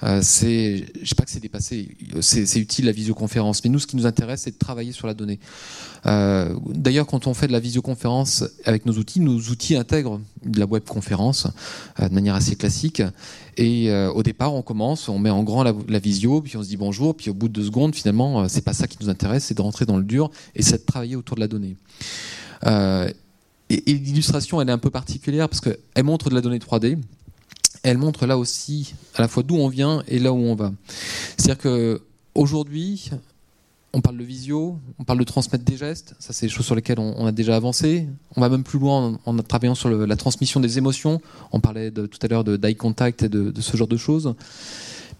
[0.03, 3.95] euh, je sais pas que c'est dépassé, c'est utile la visioconférence, mais nous, ce qui
[3.95, 5.39] nous intéresse, c'est de travailler sur la donnée.
[6.05, 10.59] Euh, D'ailleurs, quand on fait de la visioconférence avec nos outils, nos outils intègrent de
[10.59, 11.47] la webconférence
[11.99, 13.01] euh, de manière assez classique.
[13.57, 16.69] Et euh, au départ, on commence, on met en grand la, visio, puis on se
[16.69, 19.45] dit bonjour, puis au bout de deux secondes, finalement, c'est pas ça qui nous intéresse,
[19.45, 21.75] c'est de rentrer dans le dur et c'est de travailler autour de la donnée.
[22.65, 26.97] et l'illustration, elle est un peu particulière parce qu'elle montre de la donnée 3D
[27.83, 30.71] elle montre là aussi à la fois d'où on vient et là où on va.
[31.37, 32.01] C'est-à-dire que
[32.35, 33.09] aujourd'hui,
[33.93, 36.75] on parle de visio, on parle de transmettre des gestes, ça c'est des choses sur
[36.75, 38.07] lesquelles on, a déjà avancé.
[38.35, 41.21] On va même plus loin en, travaillant sur la transmission des émotions.
[41.51, 44.33] On parlait tout à l'heure de d'eye contact et de, ce genre de choses.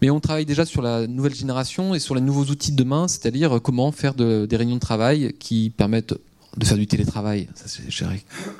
[0.00, 3.08] Mais on travaille déjà sur la nouvelle génération et sur les nouveaux outils de demain,
[3.08, 6.14] c'est-à-dire comment faire des réunions de travail qui permettent
[6.56, 7.82] de faire du télétravail, ça c'est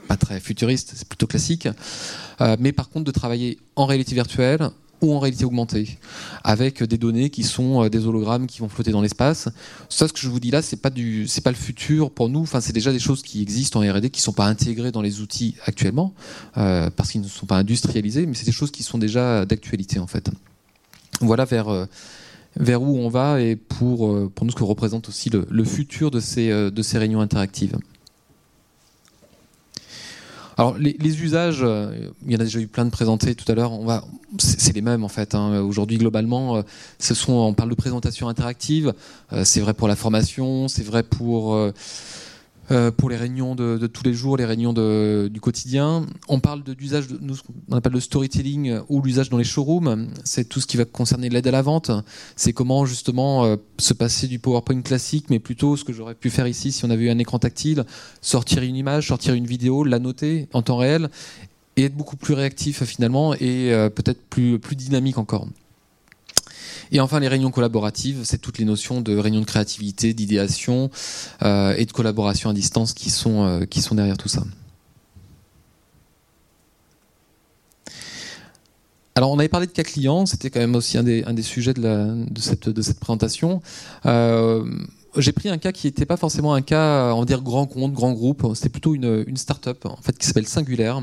[0.08, 1.68] pas très futuriste, c'est plutôt classique,
[2.40, 4.70] euh, mais par contre de travailler en réalité virtuelle
[5.02, 5.98] ou en réalité augmentée,
[6.44, 9.48] avec des données qui sont euh, des hologrammes qui vont flotter dans l'espace.
[9.88, 12.28] Ça, ce que je vous dis là, c'est pas du, c'est pas le futur pour
[12.28, 12.40] nous.
[12.40, 15.20] Enfin, c'est déjà des choses qui existent en R&D, qui sont pas intégrées dans les
[15.20, 16.14] outils actuellement,
[16.56, 19.98] euh, parce qu'ils ne sont pas industrialisés, mais c'est des choses qui sont déjà d'actualité
[19.98, 20.30] en fait.
[21.20, 21.88] Voilà vers
[22.56, 26.10] vers où on va et pour, euh, pour nous ce que représente aussi le, futur
[26.10, 27.78] de ces, euh, de ces réunions interactives.
[30.58, 33.54] Alors les, usages, euh, il y en a déjà eu plein de présentés tout à
[33.54, 33.72] l'heure.
[33.72, 34.04] On va,
[34.38, 35.34] c'est les mêmes en fait.
[35.34, 35.60] Hein.
[35.60, 36.62] Aujourd'hui globalement,
[36.98, 38.92] ce sont, on parle de présentation interactive.
[39.44, 41.56] c'est vrai pour la formation, c'est vrai pour
[42.72, 46.06] euh, pour les réunions de, tous les jours, les réunions du quotidien.
[46.28, 47.36] On parle d'usage, de, nous,
[47.70, 50.08] on appelle le storytelling ou l'usage dans les showrooms.
[50.24, 51.90] C'est tout ce qui va concerner l'aide à la vente.
[52.34, 56.30] C'est comment justement euh, se passer du PowerPoint classique, mais plutôt ce que j'aurais pu
[56.30, 57.84] faire ici si on avait eu un écran tactile,
[58.20, 61.10] sortir une image, sortir une vidéo, la noter en temps réel
[61.76, 65.46] et être beaucoup plus réactif finalement et euh, peut-être plus, plus dynamique encore.
[66.92, 70.90] Et enfin, les réunions collaboratives, c'est toutes les notions de réunions de créativité, d'idéation
[71.42, 74.44] euh, et de collaboration à distance qui sont, euh, qui sont derrière tout ça.
[79.14, 82.24] Alors, on avait parlé de cas clients, c'était quand même aussi un des, sujets de,
[82.38, 83.62] cette, de cette présentation.
[84.04, 84.64] Euh,
[85.16, 87.92] j'ai pris un cas qui n'était pas forcément un cas, on va dire grand compte,
[87.92, 88.46] grand groupe.
[88.54, 91.02] C'était plutôt une, une start-up en fait qui s'appelle Singulaire,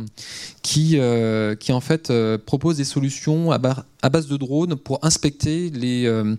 [0.62, 5.70] qui euh, qui en fait euh, propose des solutions à, base de drones pour inspecter
[5.70, 6.36] les, euh,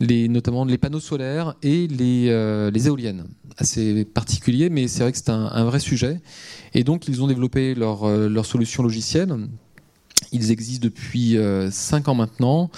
[0.00, 3.24] les notamment les panneaux solaires et les, euh, les éoliennes.
[3.58, 6.20] Assez particulier, mais c'est vrai que c'est un, un, vrai sujet.
[6.74, 9.34] Et donc ils ont développé leur leur solution logicielle
[10.36, 11.36] ils existent depuis 5
[12.08, 12.70] euh, ans maintenant.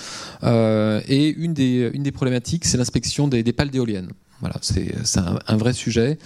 [0.45, 4.11] Euh, et une des, une des problématiques, c'est l'inspection des, des pales d'éoliennes.
[4.41, 6.17] Voilà, c'est un, un, vrai sujet.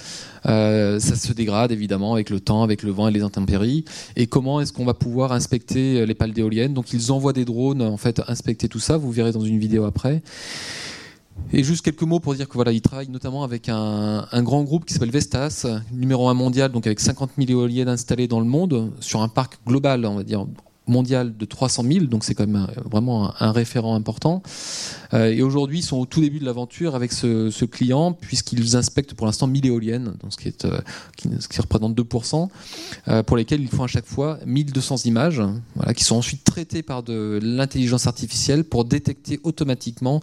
[0.44, 3.86] Euh, ça se dégrade évidemment avec le temps, avec le vent et les intempéries.
[4.16, 6.74] Et comment est-ce qu'on va pouvoir inspecter les pales d'éoliennes?
[6.74, 8.98] Donc ils envoient des drones en fait inspecter tout ça.
[8.98, 10.22] Vous verrez dans une vidéo après.
[11.52, 14.62] Et juste quelques mots pour dire que voilà, ils travaillent notamment avec un, un grand
[14.62, 18.46] groupe qui s'appelle Vestas, numéro 1 mondial, donc avec 50 000 éoliennes installées dans le
[18.46, 20.46] monde sur un parc global, on va dire
[20.86, 24.42] mondial de 300 000, donc c'est quand même vraiment un, référent important.
[25.14, 29.14] Euh, et aujourd'hui, ils sont au tout début de l'aventure avec ce, client, puisqu'ils inspectent
[29.14, 30.80] pour l'instant 1000 éoliennes, donc ce, qui euh,
[31.58, 32.48] représente 2%,
[33.08, 35.42] euh, pour lesquels ils font à chaque fois 1200 images,
[35.76, 40.20] voilà, qui sont ensuite traitées par de l'intelligence artificielle pour détecter automatiquement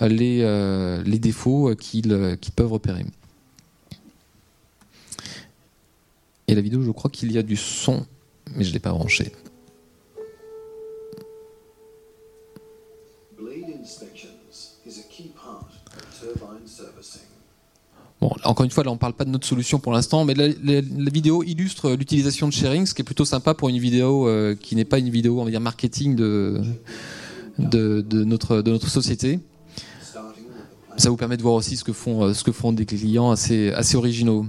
[0.00, 2.08] les, défauts qu'ils
[2.56, 3.04] peuvent repérer.
[6.48, 8.04] Et la vidéo, je crois qu'il y a du son,
[8.56, 9.32] mais je ne l'ai pas branché.
[18.20, 20.50] Encore une fois, là, on ne parle pas de notre solution pour l'instant, mais la,
[21.10, 24.76] vidéo illustre l'utilisation de sharing, ce qui est plutôt sympa pour une vidéo euh, qui
[24.76, 26.60] n'est pas une vidéo, on va dire, marketing de,
[27.58, 29.40] notre, société.
[30.98, 33.30] Ça vous permet de voir aussi ce que font, euh, ce que font des clients
[33.30, 34.44] assez, originaux.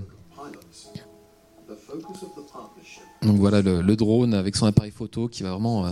[3.22, 5.92] Donc voilà le, drone avec son appareil photo qui va vraiment euh,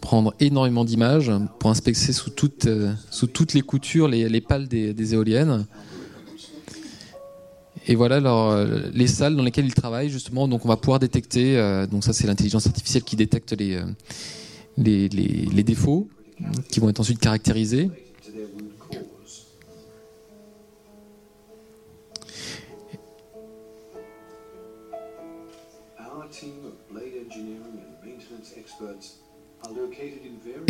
[0.00, 1.30] prendre énormément d'images
[1.60, 5.66] pour inspecter sous, toute, euh, sous toutes les coutures les, les pales des éoliennes.
[7.86, 10.48] Et voilà euh, les salles dans lesquelles ils travaillent justement.
[10.48, 11.56] Donc on va pouvoir détecter.
[11.56, 13.84] Euh, donc ça c'est l'intelligence artificielle qui détecte les, euh,
[14.76, 16.08] les, les, les, défauts
[16.70, 17.90] qui vont être ensuite caractérisés.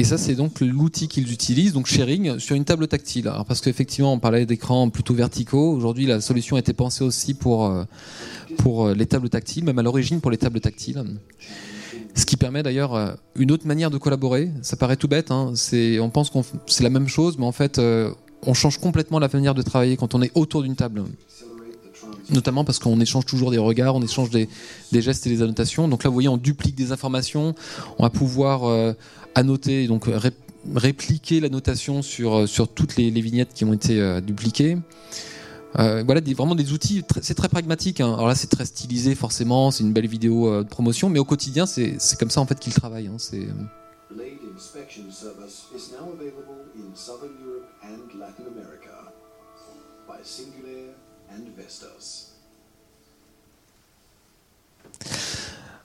[0.00, 3.28] Et ça, c'est donc l'outil qu'ils utilisent, donc sharing, sur une table tactile.
[3.28, 5.74] Alors, parce qu'effectivement, on parlait d'écrans plutôt verticaux.
[5.74, 7.84] Aujourd'hui, la solution a été pensée aussi pour, euh,
[8.56, 11.04] pour euh, les tables tactiles, même à l'origine pour les tables tactiles.
[12.14, 14.50] Ce qui permet d'ailleurs euh, une autre manière de collaborer.
[14.62, 15.52] Ça paraît tout bête, hein.
[16.00, 17.78] on pense que c'est la même chose, mais en fait,
[18.46, 21.04] on change complètement la manière de travailler quand on est autour d'une table
[22.32, 24.48] notamment parce qu'on échange toujours des regards, on échange des,
[24.92, 25.88] gestes et des annotations.
[25.88, 27.56] Donc là, vous voyez, on duplique des informations,
[27.98, 28.94] on va pouvoir
[29.34, 30.30] annoter, donc ré
[30.74, 34.76] répliquer la notation sur, euh, sur toutes les, vignettes qui ont été euh, dupliquées.
[35.78, 38.00] Euh, voilà, des, vraiment des outils, c'est très pragmatique.
[38.00, 38.12] Hein.
[38.14, 41.24] Alors là, c'est très stylisé, forcément, c'est une belle vidéo euh, de promotion, mais au
[41.24, 43.06] quotidien, c'est comme ça en fait qu'ils travaillent.
[43.06, 43.18] Hein.
[43.18, 43.46] C'est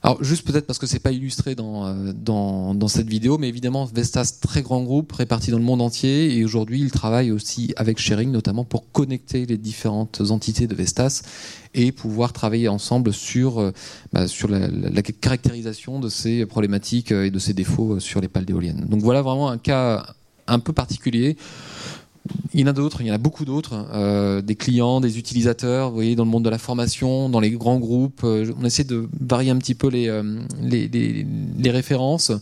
[0.06, 3.48] Alors juste peut-être parce que c'est pas illustré dans, euh, dans, dans, cette vidéo, mais
[3.48, 7.74] évidemment Vestas, très grand groupe réparti dans le monde entier, et aujourd'hui il travaille aussi
[7.74, 11.22] avec Sharing, notamment pour connecter les différentes entités de Vestas
[11.74, 13.72] et pouvoir travailler ensemble sur, euh,
[14.12, 18.20] bah, sur la, la, la, caractérisation de ces problématiques euh, et de ces défauts sur
[18.20, 18.86] les pales d'éoliennes.
[18.88, 20.14] Donc voilà vraiment un cas
[20.46, 21.36] un peu particulier.
[22.52, 25.18] Il y en a d'autres, il y en a beaucoup d'autres, euh, des clients, des
[25.18, 28.22] utilisateurs, vous voyez, dans le monde de la formation, dans les grands groupes.
[28.24, 30.40] Euh, on essaie de varier un petit peu les, euh,
[31.66, 32.32] références,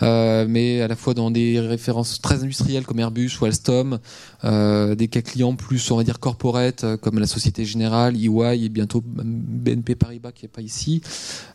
[0.00, 3.98] mais à la fois dans des références très industrielles comme Airbus ou Alstom,
[4.42, 9.02] des cas clients plus, on va dire, corporate, comme la Société Générale, EY et bientôt
[9.04, 11.02] BNP Paribas qui n'est pas ici,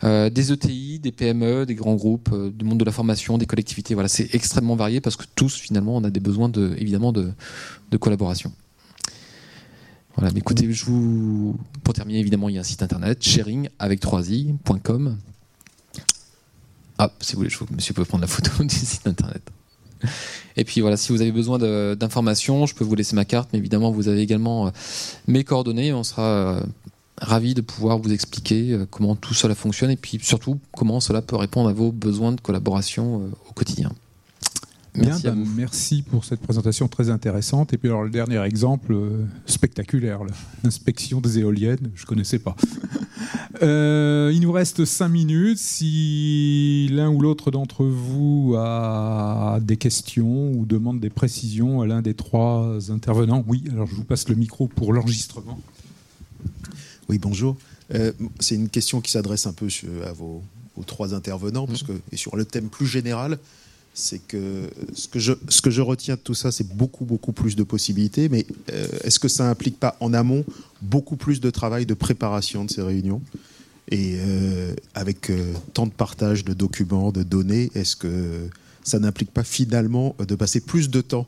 [0.04, 3.96] des ETI, des PME, des grands groupes, du monde de la formation, des collectivités.
[3.96, 7.32] Voilà, c'est extrêmement varié parce que tous, finalement, on a des besoins de, évidemment de
[7.92, 8.52] de collaboration.
[10.16, 15.18] Voilà, écoutez, vous, pour terminer, évidemment, il y a un site internet, sharing avec 3i.com.
[16.98, 19.44] Ah, si vous voulez, je, monsieur peut prendre la photo du site internet.
[20.56, 21.60] Et puis voilà, si vous avez besoin
[21.96, 24.72] d'informations, je peux vous laisser ma carte, mais évidemment, vous avez également euh,
[25.28, 25.94] mes coordonnées.
[25.94, 26.62] On sera euh,
[27.22, 31.22] ravis de pouvoir vous expliquer euh, comment tout cela fonctionne et puis surtout comment cela
[31.22, 33.92] peut répondre à vos besoins de collaboration au quotidien.
[34.98, 37.74] Bien, bah, merci, pour cette présentation très intéressante.
[37.74, 40.20] Et puis alors le dernier exemple euh, spectaculaire,
[40.64, 42.56] l'inspection des éoliennes, je ne connaissais pas.
[43.64, 45.58] Euh, il nous reste cinq minutes.
[45.58, 52.04] Si l'un ou l'autre d'entre vous a des questions ou demande des précisions à l'un
[52.04, 55.60] des trois intervenants, oui, alors je vous passe le micro pour l'enregistrement.
[57.10, 57.58] Oui, bonjour.
[57.94, 59.68] Euh, c'est une question qui s'adresse un peu
[60.06, 60.44] à vos,
[60.76, 63.40] aux trois intervenants, parce que, et sur le thème plus général,
[63.98, 65.20] c'est que ce que,
[65.72, 69.28] je, retiens de tout ça, c'est beaucoup, beaucoup plus de possibilités, mais euh, est-ce que
[69.28, 70.46] ça n'implique pas en amont
[70.84, 73.24] beaucoup plus de travail de préparation de ces réunions?
[73.90, 78.48] Et euh, avec euh, tant de partage de documents, de données, est-ce que
[78.84, 81.26] ça n'implique pas finalement de passer plus de temps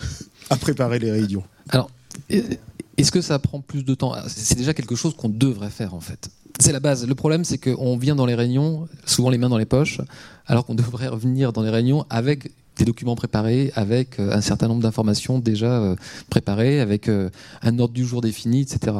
[0.50, 1.44] à préparer les réunions?
[1.68, 1.92] Alors,
[2.28, 4.16] est-ce que ça prend plus de temps?
[4.26, 6.28] C'est déjà quelque chose qu'on devrait faire en fait.
[6.60, 7.06] C'est la base.
[7.06, 10.00] Le problème, c'est qu'on vient dans les réunions, souvent les mains dans les poches,
[10.46, 14.68] alors qu'on devrait revenir dans les réunions avec des documents préparés, avec euh, un certain
[14.68, 15.96] nombre d'informations déjà euh,
[16.30, 17.28] préparées, avec euh,
[17.62, 18.98] un ordre du jour défini, etc.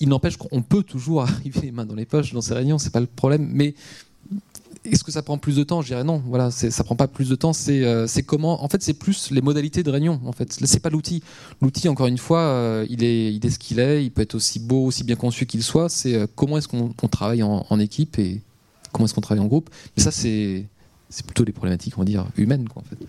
[0.00, 2.92] Il n'empêche qu'on peut toujours arriver les mains dans les poches dans ces réunions, c'est
[2.92, 3.74] pas le problème, mais
[4.84, 5.80] est-ce que ça prend plus de temps?
[5.80, 6.22] Je dirais non.
[6.26, 7.52] Voilà, ça prend pas plus de temps.
[7.68, 10.20] Euh, c'est comment En fait, c'est plus les modalités de réunion.
[10.24, 11.22] En fait, c'est pas l'outil.
[11.60, 14.04] L'outil, encore une fois, euh, il est, ce qu'il est.
[14.04, 15.88] Il peut être aussi beau, aussi bien conçu qu'il soit.
[15.88, 18.40] C'est euh, comment est-ce qu'on travaille en, équipe et
[18.92, 19.70] comment est-ce qu'on travaille en groupe?
[19.96, 20.66] Mais ça, c'est
[21.26, 23.06] plutôt des problématiques, on va humaines, quoi, en fait.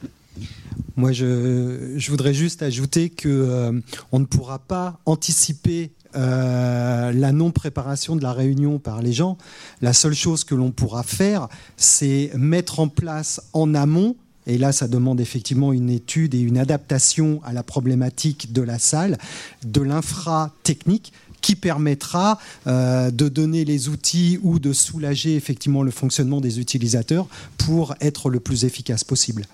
[0.96, 8.16] Moi, je, je, voudrais juste ajouter que on ne pourra pas anticiper euh, la non-préparation
[8.16, 9.38] de la réunion par les gens,
[9.82, 11.48] la seule chose que l'on pourra faire,
[11.78, 16.58] c'est mettre en place en amont et là, ça demande effectivement une étude et une
[16.58, 19.18] adaptation à la problématique de la salle,
[19.64, 26.42] de l'infra-technique qui permettra euh, de donner les outils ou de soulager effectivement le fonctionnement
[26.42, 29.46] des utilisateurs pour être le plus efficace possible.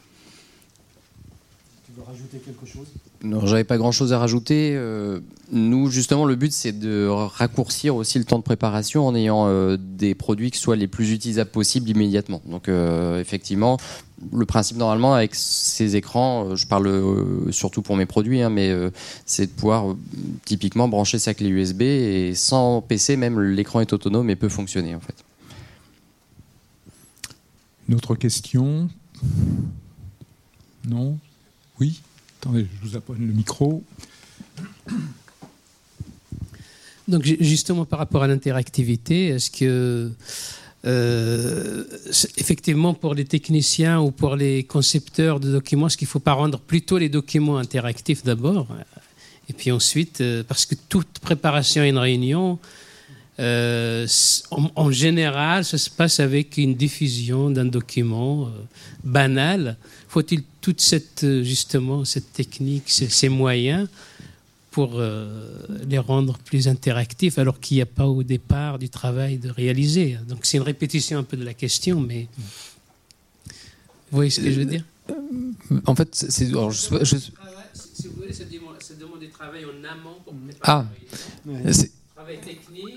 [1.86, 2.88] Tu veux rajouter quelque chose?
[3.22, 4.74] Non, j'avais pas grand chose à rajouter.
[4.76, 5.20] Euh,
[5.51, 9.78] nous, justement, le but, c'est de raccourcir aussi le temps de préparation en ayant euh,
[9.78, 12.41] des produits qui soient les plus utilisables possibles immédiatement.
[12.45, 13.78] Donc, euh, effectivement,
[14.32, 18.74] le principe, normalement, avec ces écrans, je parle surtout pour mes produits, hein, mais
[19.26, 19.95] c'est de pouvoir
[20.45, 24.95] typiquement brancher sa clé USB et sans PC, même l'écran est autonome et peut fonctionner,
[24.95, 25.15] en fait.
[27.89, 28.89] Une autre question?
[30.88, 31.17] Non?
[31.80, 32.01] Oui?
[32.41, 33.83] Attendez, je vous apprends le micro.
[37.09, 40.11] Donc justement par rapport à l'interactivité, est-ce que
[40.85, 41.83] euh,
[42.37, 46.33] effectivement pour les techniciens ou pour les concepteurs de documents, est-ce qu'il ne faut pas
[46.33, 48.67] rendre plutôt les documents interactifs d'abord
[49.49, 52.59] et puis ensuite, euh, parce que toute préparation à une réunion,
[53.39, 54.05] euh,
[54.51, 58.51] en, général, ça se passe avec une diffusion d'un document
[59.03, 59.75] banal.
[60.10, 63.88] Faut-il toute cette, euh, justement, cette technique, ces, moyens
[64.72, 69.38] pour euh, les rendre plus interactifs alors qu'il n'y a pas au départ du travail
[69.38, 70.18] de réaliser?
[70.28, 72.28] Donc c'est une répétition un peu de la question, mais
[74.10, 74.84] vous voyez ce que je veux dire?
[75.86, 76.30] En fait, c'est...
[76.30, 76.55] Si vous
[78.16, 80.86] voulez, ça demande, du travail en amont pour préparer ah,
[82.16, 82.95] travail technique.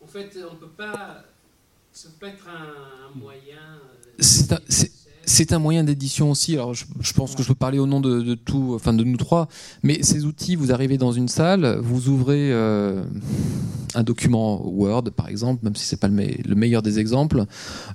[0.00, 1.24] En fait, on ne peut pas...
[1.92, 3.80] Ça peut être un, moyen...
[4.20, 4.93] Euh, c'est
[5.26, 6.54] c'est un moyen d'édition aussi.
[6.54, 9.48] Alors, je, pense que je peux parler au nom de, tout, enfin de nous trois.
[9.82, 13.04] Mais ces outils, vous arrivez dans une salle, vous ouvrez euh,
[13.94, 17.44] un document Word, par exemple, même si c'est pas le, meilleur des exemples,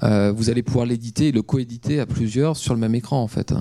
[0.03, 3.27] euh, vous allez pouvoir l'éditer et le coéditer à plusieurs sur le même écran, en
[3.27, 3.53] fait,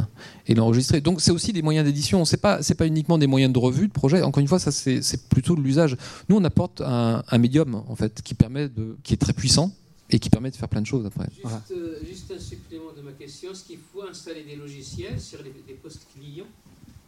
[0.47, 1.01] et l'enregistrer.
[1.01, 2.25] Donc, c'est aussi des moyens d'édition.
[2.25, 4.23] C'est pas, c'est pas uniquement des moyens de revue, de projet.
[4.23, 5.97] Encore une fois, ça, c'est plutôt de l'usage.
[6.29, 9.73] Nous, on apporte un, un médium, en fait, qui permet de, qui est très puissant
[10.11, 11.27] et qui permet de faire plein de choses après.
[11.71, 15.75] Euh, juste, un supplément de ma question, est-ce qu'il faut installer des logiciels sur les,
[15.75, 16.47] postes clients?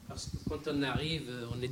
[0.08, 1.70] Parce que quand on arrive, euh, on est,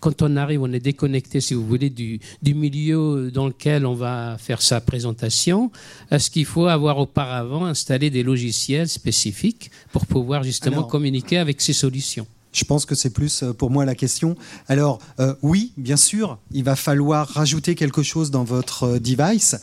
[0.00, 3.94] quand on arrive, on est déconnecté, si vous voulez, du, du milieu dans lequel on
[3.94, 5.70] va faire sa présentation.
[6.10, 11.74] Est-ce qu'il faut avoir auparavant installé des logiciels spécifiques pour pouvoir justement communiquer avec ces
[11.74, 12.26] solutions?
[12.56, 14.34] Je pense que c'est plus euh, pour moi la question.
[14.66, 19.56] Alors euh, oui, bien sûr, il va falloir rajouter quelque chose dans votre euh, device,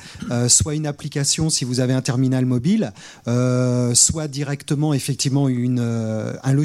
[0.47, 2.93] soit une application si vous avez un terminal mobile,
[3.93, 6.57] soit directement effectivement une, un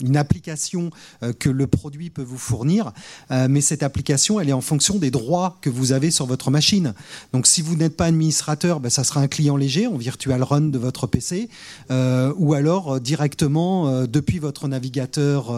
[0.00, 0.90] une application
[1.38, 2.92] que le produit peut vous fournir.
[3.30, 6.94] mais cette application, elle est en fonction des droits que vous avez sur votre machine.
[7.32, 10.62] Donc si vous n'êtes pas administrateur, ben, ça sera un client léger en virtual run
[10.62, 11.48] de votre PC,
[11.90, 15.52] ou alors directement depuis votre navigateur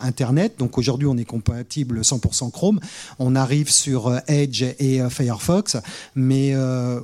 [0.00, 0.54] Internet.
[0.58, 2.80] Donc aujourd'hui, on est compatible 100% Chrome.
[3.18, 5.76] On arrive sur Edge et Firefox.
[6.14, 6.54] Mais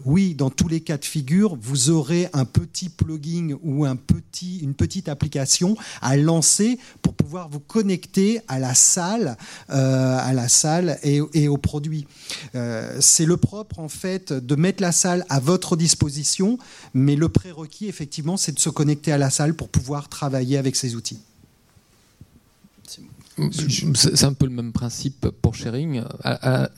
[0.04, 4.58] oui, dans tous les cas de figure, vous aurez un petit plugin ou un petit,
[4.58, 9.36] une petite application à lancer pour pouvoir vous connecter à la salle,
[9.68, 12.06] à la salle et, et aux produits.
[13.00, 16.58] C'est le propre en fait de mettre la salle à votre disposition,
[16.94, 20.76] mais le prérequis effectivement, c'est de se connecter à la salle pour pouvoir travailler avec
[20.76, 21.20] ces outils.
[23.52, 26.02] C'est un peu le même principe pour sharing.
[26.22, 26.70] À,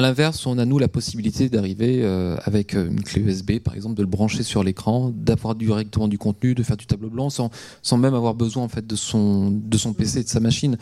[0.00, 4.02] l'inverse, on a nous la possibilité d'arriver euh, avec une clé USB, par exemple, de
[4.02, 7.50] le brancher sur l'écran, d'avoir directement du contenu, de faire du tableau blanc, sans,
[7.82, 10.76] sans même avoir besoin en fait de son de son PC, de sa machine.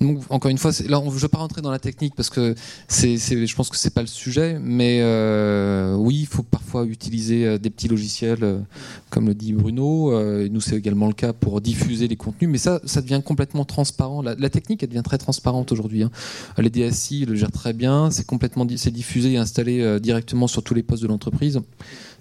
[0.00, 2.56] Donc encore une fois, je ne vais pas rentrer dans la technique parce que
[2.88, 7.46] c'est, je pense que c'est pas le sujet, mais euh, oui, il faut parfois utiliser
[7.46, 8.64] euh, des petits logiciels,
[9.10, 10.12] comme le dit Bruno.
[10.48, 14.22] nous, c'est également le cas pour diffuser les contenus, mais ça, ça devient complètement transparent.
[14.68, 16.02] Elle devient très transparente aujourd'hui.
[16.02, 16.10] Hein.
[16.58, 18.10] Les DSI le gèrent très bien.
[18.10, 21.60] C'est complètement c'est diffusé et installé euh, directement sur tous les postes de l'entreprise.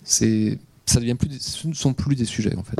[0.04, 2.80] Ça devient plus, ce ne sont plus des sujets en fait.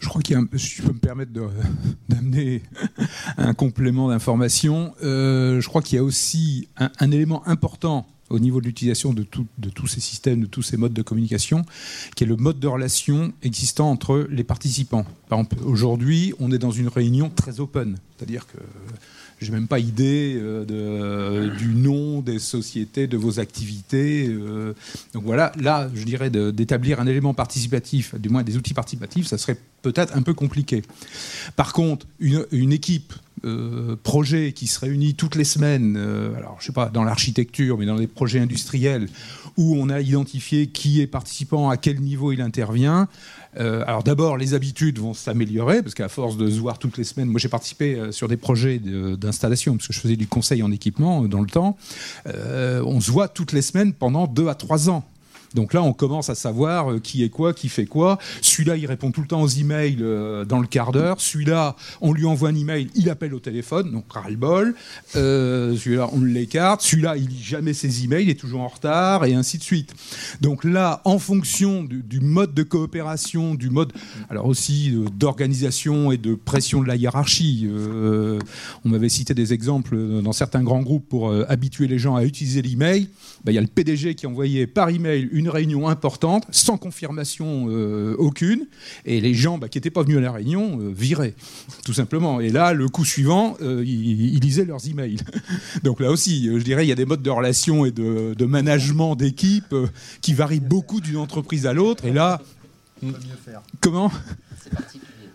[0.00, 1.32] Je, crois qu'il y a, si je peux me permettre
[2.08, 2.62] d'amener
[3.38, 8.60] un complément d'information, euh, je crois qu'il y a aussi un, élément important au niveau
[8.60, 11.64] de l'utilisation de, tous ces systèmes, de tous ces modes de communication,
[12.16, 15.04] qui est le mode de relation existant entre les participants.
[15.64, 18.58] Aujourd'hui, on est dans une réunion très open, c'est-à-dire que
[19.40, 24.26] j'ai même pas idée euh, du nom des sociétés, de vos activités.
[24.28, 24.74] Euh.
[25.14, 29.38] donc voilà, là, je dirais d'établir un élément participatif, du moins des outils participatifs, ça
[29.38, 30.82] serait peut-être un peu compliqué.
[31.56, 33.14] Par contre, une, équipe
[33.44, 35.96] euh, projet qui se réunit toutes les semaines,
[36.36, 39.08] alors je sais pas dans l'architecture, mais dans les projets industriels,
[39.56, 43.08] où on a identifié qui est participant, à quel niveau il intervient,
[43.58, 47.04] euh, alors d'abord, les habitudes vont s'améliorer, parce qu'à force de se voir toutes les
[47.04, 50.62] semaines, moi j'ai participé euh, sur des projets d'installation, parce que je faisais du conseil
[50.62, 51.76] en équipement euh, dans le temps,
[52.26, 55.04] on se voit toutes les semaines pendant deux à trois ans.
[55.54, 58.18] Donc là, on commence à savoir euh, qui est quoi, qui fait quoi.
[58.40, 61.20] Celui-là, il répond tout le temps aux emails euh, dans le quart d'heure.
[61.20, 64.74] Celui-là, on lui envoie un email, il appelle au téléphone, donc ras-le-bol.
[65.16, 66.82] Euh, celui-là, on l'écarte.
[66.82, 69.92] Celui-là, il lit jamais ses emails, il est toujours en retard, et ainsi de suite.
[70.40, 73.92] Donc là, en fonction du, mode de coopération, du mode,
[74.28, 77.68] alors aussi d'organisation et de pression de la hiérarchie.
[78.84, 82.62] on m'avait cité des exemples dans certains grands groupes pour habituer les gens à utiliser
[82.62, 83.08] l'email.
[83.44, 87.66] Ben, il y a le PDG qui envoyait par email une réunion importante, sans confirmation
[87.68, 88.66] euh, aucune,
[89.04, 91.34] et les gens bah, qui n'étaient pas venus à la réunion euh, viraient,
[91.84, 92.40] tout simplement.
[92.40, 95.16] Et là, le coup suivant, euh, ils, lisaient leurs emails.
[95.84, 98.44] Donc là aussi, je dirais, il y a des modes de relation et de, de
[98.44, 99.74] management d'équipe
[100.20, 102.04] qui varient beaucoup d'une entreprise à l'autre.
[102.04, 102.42] Et là,
[103.80, 104.10] comment?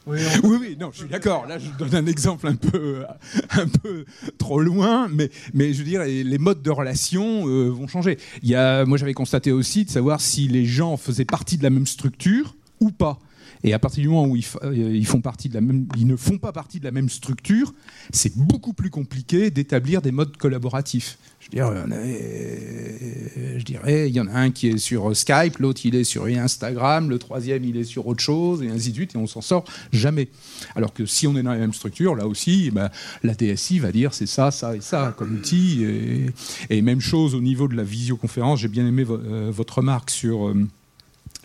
[0.07, 1.45] Oui, oui, non, je suis d'accord.
[1.47, 3.03] Là, je donne un exemple un peu,
[3.51, 4.05] un peu
[4.37, 8.17] trop loin, mais, mais je veux dire, les modes de relation euh, vont changer.
[8.43, 11.63] Il y a, moi, j'avais constaté aussi de savoir si les gens faisaient partie de
[11.63, 13.19] la même structure ou pas.
[13.65, 16.91] Et à partir du moment où ils, euh, ils, ne font pas partie de la
[16.91, 17.73] même structure,
[18.13, 21.17] c'est beaucoup plus compliqué d'établir des modes collaboratifs.
[21.39, 21.73] Je dirais,
[23.57, 27.09] je il y en a un qui est sur Skype, l'autre il est sur Instagram,
[27.09, 29.65] le troisième il est sur autre chose, et ainsi de suite, et on s'en sort
[29.91, 30.29] jamais.
[30.75, 32.91] Alors que si on est dans la même structure, là aussi, eh ben,
[33.23, 35.83] la DSI va dire c'est ça, ça et ça comme outil.
[36.69, 40.53] Et, même chose au niveau de la visioconférence, j'ai bien aimé euh, votre remarque sur...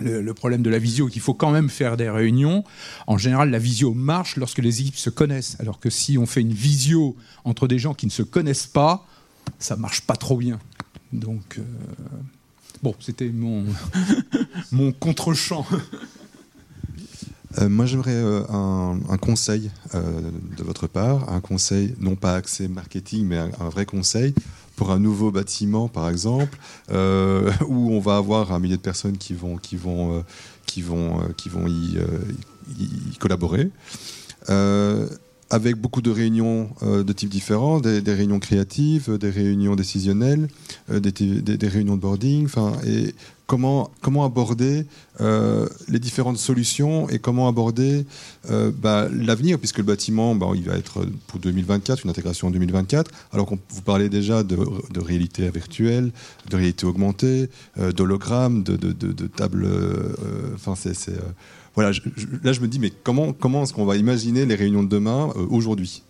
[0.01, 2.65] Le, problème de la visio, qu'il faut quand même faire des réunions.
[3.07, 5.57] En général, la visio marche lorsque les équipes se connaissent.
[5.61, 9.07] Alors que si on fait une visio entre des gens qui ne se connaissent pas,
[9.59, 10.59] ça marche pas trop bien.
[11.13, 11.63] Donc, euh,
[12.83, 13.65] bon, c'était mon,
[14.73, 15.67] mon contre-champ.
[17.59, 23.27] Euh, moi, j'aimerais euh, un, conseil de votre part, un conseil non pas axé marketing,
[23.27, 24.35] mais un, vrai conseil
[24.81, 26.57] pour un nouveau bâtiment, par exemple,
[26.89, 30.25] où on va avoir un millier de personnes qui vont, qui vont,
[30.65, 31.99] qui vont, qui vont y,
[33.19, 33.71] collaborer
[35.51, 40.49] avec beaucoup de réunions euh, de types différents, des, réunions créatives, des réunions décisionnelles,
[40.91, 42.49] euh, des, réunions de boarding,
[42.87, 43.15] et
[43.57, 44.87] comment, aborder
[45.21, 48.07] euh, les différentes solutions et comment aborder
[48.49, 53.11] bah, l'avenir, puisque le bâtiment, bah, il va être pour 2024, une intégration en 2024,
[53.33, 54.57] alors qu'on vous parlez déjà de,
[55.01, 56.13] réalité virtuelle,
[56.49, 57.49] de réalité augmentée,
[57.97, 59.69] d'hologramme, de, de, de, tables,
[60.55, 60.95] enfin c'est
[61.75, 61.93] voilà,
[62.43, 65.33] là je me dis, mais comment, comment est-ce qu'on va imaginer les réunions de demain
[65.37, 66.03] euh, aujourd'hui?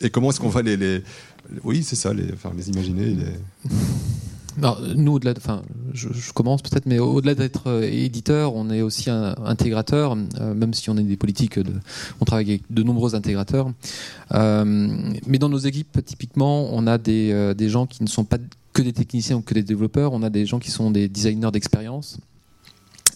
[0.00, 1.02] Et comment est-ce qu'on va les,
[1.64, 3.16] Oui, c'est ça, les imaginer.
[4.96, 9.34] Nous, au-delà, enfin, je, commence peut-être, mais au-delà d'être euh, éditeur, on est aussi un
[9.44, 11.72] intégrateur, euh, même si on est des politiques, de,
[12.20, 13.70] on travaille avec de nombreux intégrateurs.
[14.32, 18.38] mais dans nos équipes, typiquement, on a des, des gens qui ne sont pas
[18.72, 21.50] que des techniciens ou que des développeurs, on a des gens qui sont des designers
[21.50, 22.18] d'expérience,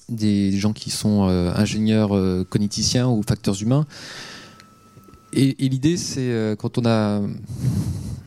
[0.08, 1.22] des gens qui sont
[1.54, 2.10] ingénieurs
[2.48, 3.86] cogniticiens ou facteurs humains.
[5.32, 7.22] Et, l'idée, c'est quand on a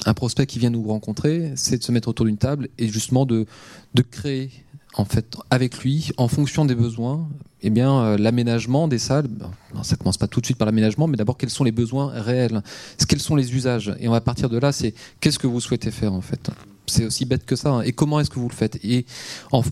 [0.05, 3.25] un prospect qui vient nous rencontrer, c'est de se mettre autour d'une table et justement
[3.25, 3.45] de,
[3.93, 4.51] de créer
[4.97, 7.27] en fait avec lui en fonction des besoins
[7.61, 9.27] eh bien euh, l'aménagement des salles.
[9.75, 12.11] Ça ça commence pas tout de suite par l'aménagement mais d'abord quels sont les besoins
[12.13, 12.61] réels?
[13.07, 13.93] Quels sont les usages?
[13.99, 16.51] Et on va partir de là c'est qu'est-ce que vous souhaitez faire en fait?
[16.87, 17.81] C'est aussi bête que ça hein.
[17.81, 18.79] et comment est-ce que vous le faites?
[18.83, 19.05] Et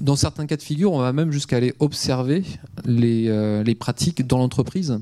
[0.01, 2.43] dans certains cas de figure on va même jusqu'à aller observer
[2.85, 4.91] les, euh, les pratiques dans l'entreprise.
[4.91, 4.97] euh,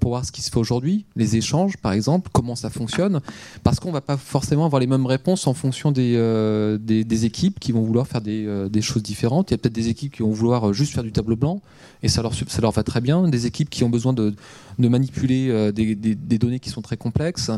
[0.00, 3.20] pour voir ce qui se fait aujourd'hui, les échanges par exemple, comment ça fonctionne,
[3.62, 7.24] parce qu'on ne va pas forcément avoir les mêmes réponses en fonction des, euh, des,
[7.24, 9.50] équipes qui vont vouloir faire des, euh, des choses différentes.
[9.50, 11.60] Il y a peut-être des équipes qui vont vouloir juste faire du tableau blanc
[12.02, 14.34] et ça leur, ça leur va très bien, des équipes qui ont besoin de,
[14.78, 17.50] de manipuler des, des, données qui sont très complexes,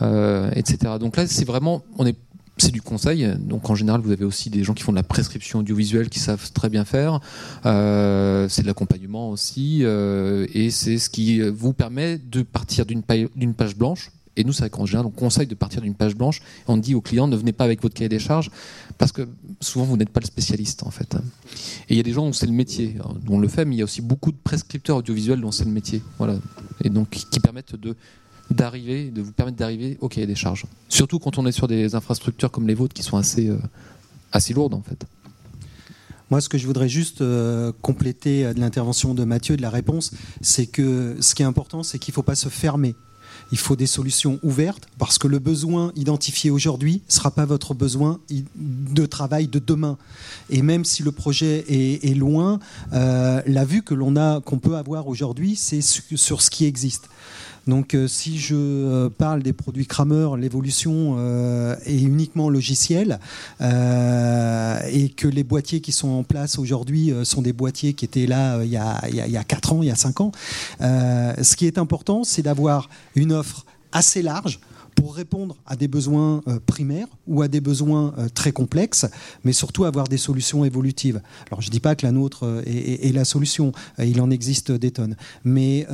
[0.00, 0.94] etc.
[0.98, 2.16] Donc là, c'est vraiment, on est
[2.56, 3.28] c'est du conseil.
[3.38, 6.18] Donc en général, vous avez aussi des gens qui font de la prescription audiovisuelle qui
[6.18, 7.20] savent très bien faire.
[7.66, 13.02] Euh, c'est de l'accompagnement aussi, euh, et c'est ce qui vous permet de partir d'une
[13.02, 14.10] page blanche.
[14.36, 16.40] Et nous, c'est qu'en général, on conseille de partir d'une page blanche.
[16.66, 18.50] On dit aux clients, ne venez pas avec votre cahier des charges,
[18.98, 19.28] parce que
[19.60, 21.14] souvent, vous n'êtes pas le spécialiste, en fait.
[21.88, 22.96] Et il y a des gens dont c'est le métier,
[23.28, 25.70] on le fait, mais il y a aussi beaucoup de prescripteurs audiovisuels dont c'est le
[25.70, 26.02] métier.
[26.18, 26.34] Voilà.
[26.82, 27.96] Et donc, qui permettent de
[28.50, 30.66] d'arriver, de vous permettre d'arriver au cahier des charges.
[30.88, 33.58] Surtout quand on est sur des infrastructures comme les vôtres qui sont assez, euh,
[34.32, 35.04] assez lourdes en fait.
[36.30, 40.12] Moi, ce que je voudrais juste euh, compléter de l'intervention de Mathieu, de la réponse,
[40.40, 42.94] c'est que ce qui est important, c'est qu'il ne faut pas se fermer.
[43.52, 47.74] Il faut des solutions ouvertes parce que le besoin identifié aujourd'hui ne sera pas votre
[47.74, 48.20] besoin
[48.56, 49.98] de travail de demain.
[50.50, 52.58] Et même si le projet est, loin,
[52.92, 57.08] euh, la vue que l'on a, qu'on peut avoir aujourd'hui, c'est sur ce qui existe.
[57.66, 63.18] Donc euh, si je euh, parle des produits Kramer, l'évolution euh, est uniquement logicielle
[63.60, 68.62] et que les boîtiers qui sont en place aujourd'hui sont des boîtiers qui étaient là
[68.62, 70.32] il y, a, il, y a, 4 ans, il y a 5 ans.
[70.80, 74.60] ce qui est important, c'est d'avoir une offre assez large
[74.94, 79.06] pour répondre à des besoins euh, primaires ou à des besoins euh, très complexes,
[79.44, 81.20] mais surtout avoir des solutions évolutives.
[81.48, 84.70] Alors je ne dis pas que la nôtre euh, est, la solution, il en existe
[84.72, 85.86] des tonnes, mais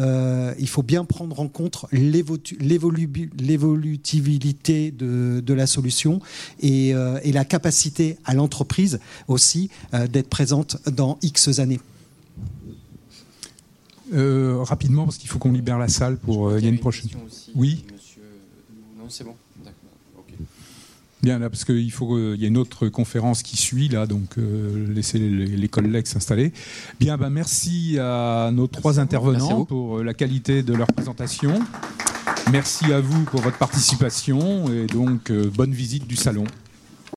[0.58, 6.20] il faut bien prendre en compte l'évolutivité de, de, la solution
[6.60, 11.80] et, et la capacité à l'entreprise aussi d'être présente dans X années.
[14.12, 16.56] rapidement, parce qu'il faut qu'on libère la salle pour.
[16.56, 17.10] Il y a une prochaine.
[17.54, 17.84] Oui
[19.10, 19.34] c'est bon.
[21.22, 24.38] Bien, là, parce qu'il faut, il y a une autre conférence qui suit là, donc
[24.38, 26.50] euh, laissez les, collègues s'installer.
[26.98, 31.60] Bien, ben, merci à nos trois intervenants pour euh, la qualité de leur présentation.
[32.50, 36.44] Merci à vous pour votre participation et donc euh, bonne visite du salon.